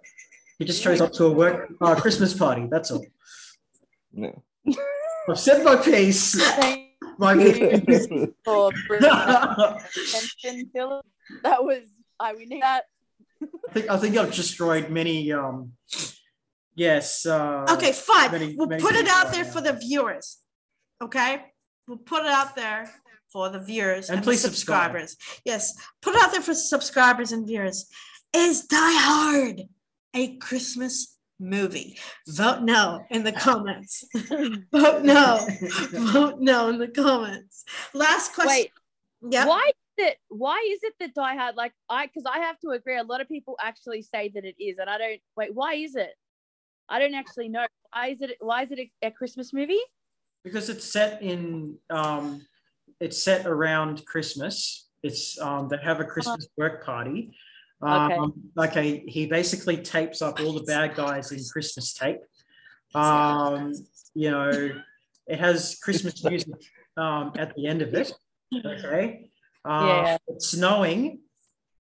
[0.59, 2.67] he just shows up to a work uh, Christmas party.
[2.69, 3.07] That's all.
[4.13, 4.43] no.
[5.29, 6.35] I've said my piece.
[6.57, 10.71] Thank My you for that I attention,
[11.45, 11.83] That was
[12.19, 12.83] I we need that.
[13.73, 15.31] think I think I've destroyed many.
[15.31, 15.75] Um,
[16.75, 17.25] yes.
[17.27, 18.33] Uh, Okay, fine.
[18.33, 19.51] many- we'll many put it out there now.
[19.53, 20.39] for the viewers.
[21.01, 21.45] Okay,
[21.87, 22.91] we'll put it out there
[23.33, 24.91] for the viewers And and, please the subscribe.
[24.99, 25.17] subscribers.
[25.45, 25.63] Yes,
[26.03, 27.87] put it out there for subscribers and viewers.
[28.35, 29.63] Is Die Hard
[30.15, 31.99] a Christmas movie?
[32.29, 34.05] Vote no in the comments.
[34.15, 35.47] Vote no.
[35.93, 37.65] Vote no in the comments.
[37.95, 38.53] Last question.
[38.53, 38.71] Wait,
[39.23, 39.49] Yep.
[39.49, 42.71] why is it why is it that Die Hard like I because I have to
[42.71, 45.75] agree a lot of people actually say that it is and I don't wait why
[45.75, 46.15] is it
[46.89, 49.79] I don't actually know why is it why is it a, a Christmas movie
[50.43, 52.41] because it's set in um,
[53.01, 54.89] it's set around Christmas.
[55.03, 57.35] It's um, they have a Christmas work party.
[57.83, 59.03] Um, okay.
[59.07, 62.21] He basically tapes up all the bad guys in Christmas tape.
[62.95, 63.73] Um,
[64.15, 64.51] you know,
[65.27, 66.55] it has Christmas music
[66.97, 68.13] um, at the end of it.
[68.65, 69.31] Okay.
[69.65, 70.17] Uh, Yeah.
[70.29, 71.21] It's snowing,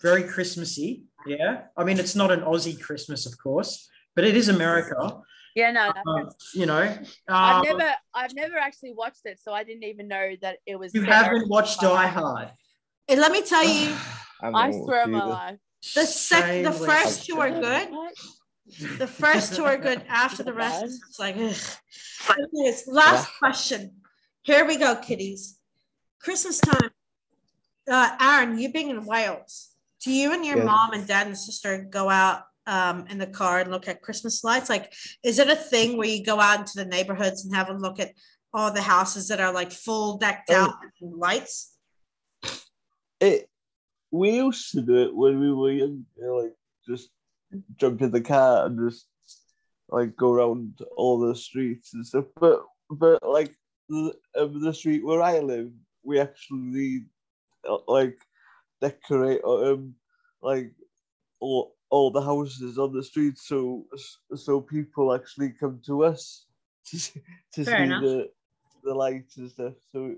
[0.01, 1.03] very Christmassy.
[1.25, 1.63] Yeah.
[1.75, 5.19] I mean, it's not an Aussie Christmas, of course, but it is America.
[5.55, 6.95] Yeah, no, that- Uh, you know,
[7.27, 10.77] I've um, never, I've never actually watched it, so I didn't even know that it
[10.77, 10.93] was.
[10.93, 12.51] you haven't watched Die Hard.
[13.09, 13.95] And let me tell you,
[14.41, 15.59] I swear on my life.
[15.95, 17.89] The sec the first two are good.
[18.97, 20.03] The first two are good.
[20.07, 21.55] After the rest, it's like, ugh.
[22.53, 23.95] Anyways, last question.
[24.43, 25.57] Here we go, kiddies.
[26.21, 26.91] Christmas time.
[27.89, 29.69] Uh, Aaron, you being in Wales,
[30.03, 30.65] do you and your Yes.
[30.65, 34.43] mom and dad and sister go out um, in the car and look at Christmas
[34.43, 34.69] lights?
[34.69, 37.73] Like, is it a thing where you go out into the neighborhoods and have a
[37.73, 38.11] look at
[38.53, 40.55] all the houses that are like full decked Oh.
[40.55, 41.75] out with lights?
[43.19, 43.49] It
[44.11, 46.55] we used to do it when we were young, you know, like
[46.85, 47.09] just
[47.77, 49.07] jump in the car and just
[49.89, 52.25] like go around all the streets and stuff.
[52.39, 53.55] But but like
[53.87, 55.71] the, um, the street where I live,
[56.03, 57.05] we actually
[57.67, 58.17] uh, like
[58.81, 59.93] decorate um
[60.41, 60.71] like
[61.39, 63.85] all all the houses on the street so
[64.35, 66.45] so people actually come to us
[66.85, 67.21] to see,
[67.53, 68.01] to see enough.
[68.01, 68.29] the
[68.83, 69.73] the lights and stuff.
[69.91, 70.15] So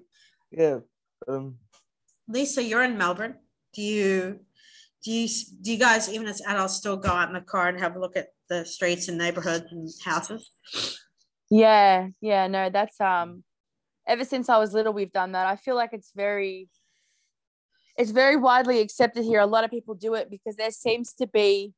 [0.51, 0.79] yeah,
[1.27, 1.57] um
[2.27, 3.35] Lisa, you're in Melbourne.
[3.73, 4.39] Do you
[5.03, 5.29] do you
[5.61, 7.99] do you guys even as adults still go out in the car and have a
[7.99, 10.51] look at the streets and neighborhoods and houses?
[11.49, 13.43] Yeah, yeah, no, that's um
[14.07, 15.47] ever since I was little we've done that.
[15.47, 16.69] I feel like it's very
[17.97, 19.39] it's very widely accepted here.
[19.39, 21.73] A lot of people do it because there seems to be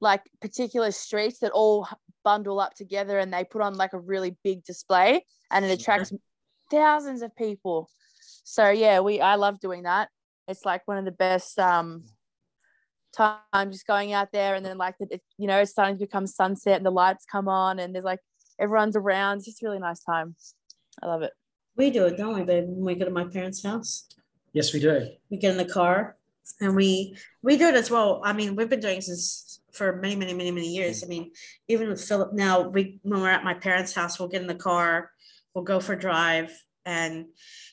[0.00, 1.88] like particular streets that all
[2.24, 6.12] bundle up together and they put on like a really big display and it attracts
[6.70, 7.88] thousands of people.
[8.44, 10.08] So yeah, we I love doing that.
[10.48, 12.04] It's like one of the best um
[13.16, 16.04] times just going out there and then like the, it, you know it's starting to
[16.04, 18.20] become sunset and the lights come on and there's like
[18.60, 19.38] everyone's around.
[19.38, 20.36] It's just a really nice time.
[21.02, 21.32] I love it.
[21.76, 22.64] We do it, don't we, babe?
[22.68, 24.08] When we go to my parents' house,
[24.52, 25.08] Yes, we do.
[25.30, 26.16] we get in the car
[26.60, 28.22] and we we do it as well.
[28.24, 31.04] I mean, we've been doing this for many, many, many, many years.
[31.04, 31.32] I mean,
[31.68, 34.54] even with Philip now, we when we're at my parents' house, we'll get in the
[34.54, 35.10] car,
[35.54, 36.50] we'll go for a drive,
[36.86, 37.26] and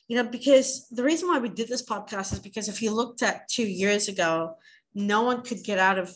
[0.08, 3.22] you know, because the reason why we did this podcast is because if you looked
[3.22, 4.58] at two years ago,
[4.94, 6.12] no one could get out of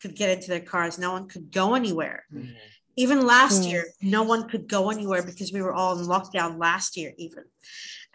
[0.00, 2.24] could get into their cars, no one could go anywhere.
[2.96, 3.70] Even last Mm.
[3.70, 7.44] year, no one could go anywhere because we were all in lockdown last year, even.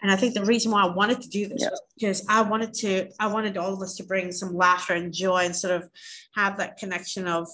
[0.01, 1.69] And I think the reason why I wanted to do this Yeah.
[1.71, 5.11] was because I wanted to, I wanted all of us to bring some laughter and
[5.13, 5.89] joy and sort of
[6.35, 7.47] have that connection of,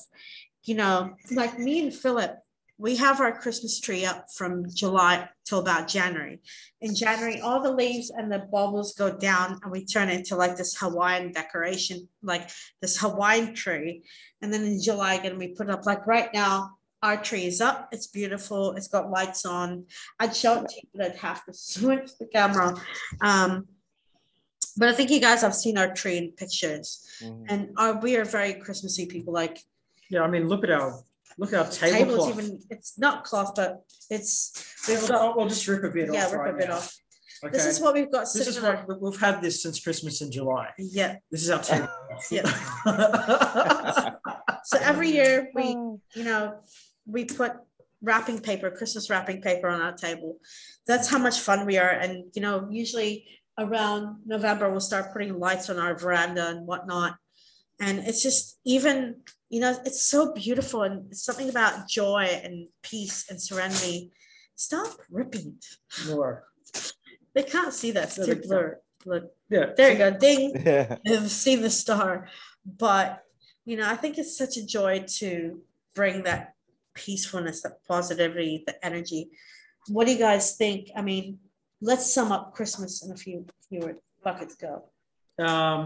[0.64, 2.36] you know, like me and Philip,
[2.78, 6.42] we have our Christmas tree up from July till about January.
[6.82, 10.36] In January, all the leaves and the bubbles go down and we turn it into
[10.36, 12.50] like this Hawaiian decoration, like
[12.82, 14.04] this Hawaiian tree.
[14.42, 17.90] And then in July again, we put up like right now, our tree is up.
[17.92, 18.72] It's beautiful.
[18.72, 19.86] It's got lights on.
[20.20, 22.76] I'd show it to you, but I'd have to switch the camera.
[23.22, 23.68] Um,
[24.78, 27.46] but I think you guys have seen our tree in pictures, mhm.
[27.48, 29.32] and our, we are very Christmassy people.
[29.32, 29.60] Like
[30.10, 31.04] Yeah, I mean, look at our
[31.38, 32.30] look at our table tablecloth.
[32.40, 36.14] is even it's not cloth, but it's we've We'll, got we'll just rip a bit
[36.14, 36.76] yeah, off Yeah, rip right a bit now.
[36.78, 36.96] off.
[37.44, 37.52] Okay.
[37.52, 40.22] This is what we've got This is in our- what we've had this since Christmas
[40.22, 40.70] in July.
[40.78, 41.18] yeah.
[41.32, 41.90] This is our table.
[42.32, 42.50] yeah.
[44.66, 46.00] So every year we Oh.
[46.16, 46.60] you know,
[47.06, 47.52] we put
[48.02, 50.38] wrapping paper, Christmas wrapping paper on our table.
[50.88, 51.90] That's how much fun we are.
[51.90, 53.26] And, you know, usually
[53.60, 57.18] around November, we'll start putting lights on our veranda and whatnot.
[57.82, 59.18] And it's just even,
[59.54, 64.12] you know, it's so beautiful and something about joy and peace and serenity.
[64.56, 65.50] Stop ripping.
[65.60, 66.08] it.
[66.10, 66.34] More.
[67.36, 68.06] They can't see that.
[68.10, 68.78] It's No, too they blurred.
[69.06, 69.68] Look, Yeah.
[69.78, 70.10] there you go.
[70.28, 70.98] Ding Yeah.
[71.06, 72.28] have seen the star
[72.66, 73.08] but
[73.66, 75.30] you know i think it's such a joy to
[76.00, 76.42] bring that
[76.94, 79.22] peacefulness that positivity the energy
[79.96, 81.26] what do you guys think i mean
[81.90, 83.38] let's sum up christmas in a few
[83.68, 84.74] few words buckets go
[85.50, 85.82] Um,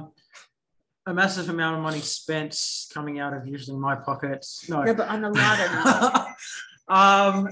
[1.07, 2.59] a massive amount of money spent
[2.93, 4.69] coming out of usually my pockets.
[4.69, 4.83] No.
[4.83, 6.33] no but on the lottery
[6.89, 7.47] um,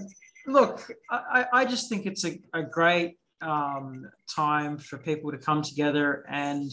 [0.45, 5.37] look, I, I I just think it's a, a great um, time for people to
[5.37, 6.69] come together and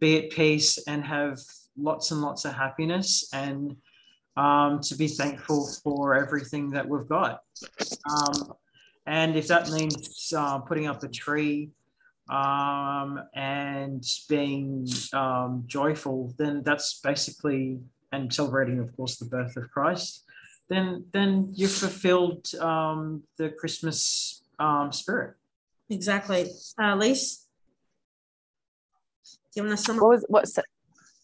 [0.00, 1.38] be at peace and have
[1.78, 3.76] lots and lots of happiness and
[4.36, 7.40] um, to be thankful for everything that we've got.
[8.10, 8.52] Um,
[9.06, 11.70] and if that means uh, putting up a tree
[12.28, 17.80] um, and being um, joyful, then that's basically
[18.12, 20.24] and celebrating, of course, the birth of Christ.
[20.68, 25.34] Then, then you've fulfilled um, the Christmas um, spirit.
[25.90, 26.50] Exactly.
[26.80, 27.46] Uh, Lise,
[29.24, 30.58] do you want to sum What was what's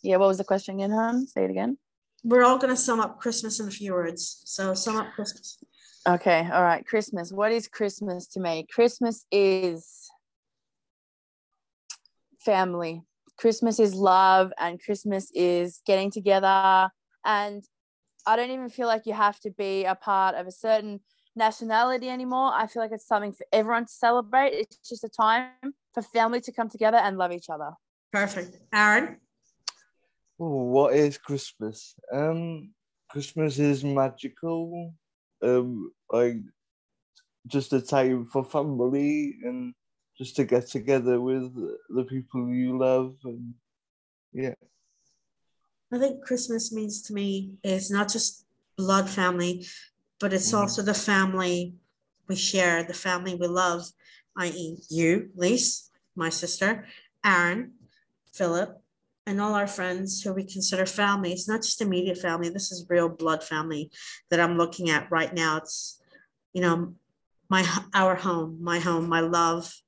[0.03, 1.27] yeah, what was the question again, hon?
[1.27, 1.79] Say it again.
[2.25, 4.43] We're all going to sum up Christmas in a few words.
[4.45, 5.59] So sum up Christmas.
[6.09, 6.85] Okay, all right.
[6.85, 7.33] Christmas.
[7.33, 8.67] What is Christmas to me?
[8.73, 10.02] Christmas is
[12.45, 13.03] family.
[13.39, 16.91] Christmas is love, and Christmas is getting together.
[17.25, 17.65] And
[18.27, 21.01] I don't even feel like you have to be a part of a certain
[21.35, 22.53] nationality anymore.
[22.55, 24.53] I feel like it's something for everyone to celebrate.
[24.53, 25.51] It's just a time
[25.95, 27.71] for family to come together and love each other.
[28.13, 28.59] Perfect.
[28.73, 29.17] Aaron,
[30.45, 31.95] Oh, what is Christmas?
[32.13, 32.73] Um,
[33.09, 34.93] Christmas is magical.
[35.41, 36.39] Um, like
[37.47, 39.73] just a time for family and
[40.23, 41.53] just to get together with
[41.91, 43.55] the people you love and
[44.33, 44.55] yeah.
[45.93, 48.47] I think Christmas means to me is not just
[48.79, 49.67] blood family,
[50.21, 50.59] but it's Mhm.
[50.59, 51.75] also the family
[52.29, 53.83] we share, the family we love,
[54.37, 56.87] i.e., you, Lise, my sister,
[57.25, 57.75] Aaron,
[58.33, 58.81] Philip,
[59.27, 61.33] and all our friends who we consider family.
[61.33, 62.49] It's not just immediate family.
[62.49, 63.91] This is real blood family
[64.31, 65.59] that I'm looking at right now.
[65.59, 66.01] It's,
[66.55, 66.95] you know,
[67.51, 67.63] my
[67.93, 69.82] our home, my home, my love,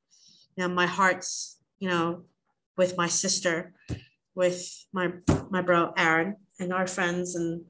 [0.56, 2.22] you know, my heart's, you know,
[2.76, 3.72] with my sister,
[4.34, 5.12] with my
[5.50, 7.64] my bro Aaron, and our friends, and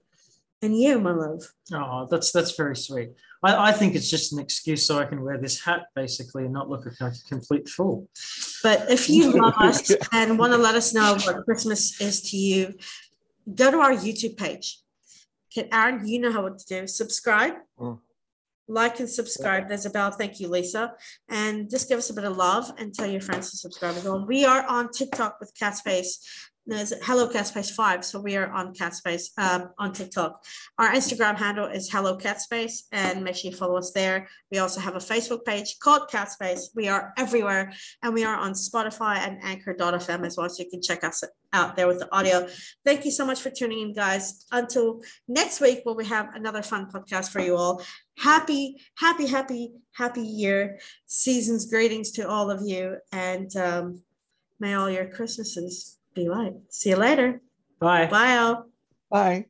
[0.63, 1.43] and you, my love.
[1.73, 3.11] Oh, that's that's very sweet.
[3.43, 6.53] I, I think it's just an excuse so I can wear this hat basically and
[6.53, 8.09] not look like a complete fool.
[8.63, 12.37] But if you love us and want to let us know what Christmas is to
[12.37, 12.75] you,
[13.55, 14.81] go to our YouTube page.
[15.57, 16.87] Okay, Aaron, you know how what to do.
[16.87, 17.99] Subscribe, Mm.
[18.69, 19.69] Like and subscribe.
[19.69, 20.11] There's a bell.
[20.11, 20.95] Thank you, Lisa.
[21.29, 24.05] And just give us a bit of love and tell your friends to subscribe as
[24.05, 24.25] well.
[24.27, 26.19] We are on TikTok with Catspace.
[26.67, 28.05] There's Hello Catspace 5.
[28.07, 30.43] So we are on Catspace um, on TikTok.
[30.79, 34.29] Our Instagram handle is Hello Catspace, and make sure you follow us there.
[34.51, 36.69] We also have a Facebook page called Catspace.
[36.75, 40.49] We are everywhere, and we are on Spotify and Anchor.fm as well.
[40.49, 42.49] So you can check us out there with the audio.
[42.83, 44.47] Thank you so much for tuning in, guys.
[44.51, 47.83] Until next week, where we have another fun podcast for you all.
[48.17, 50.79] Happy, happy, happy, happy year.
[51.07, 54.03] Season's greetings to all of you, and um,
[54.61, 56.55] may all your Christmases be light.
[56.71, 57.41] See you later.
[57.81, 58.07] Bye.
[58.07, 58.67] Bye, all.
[59.11, 59.47] Bye.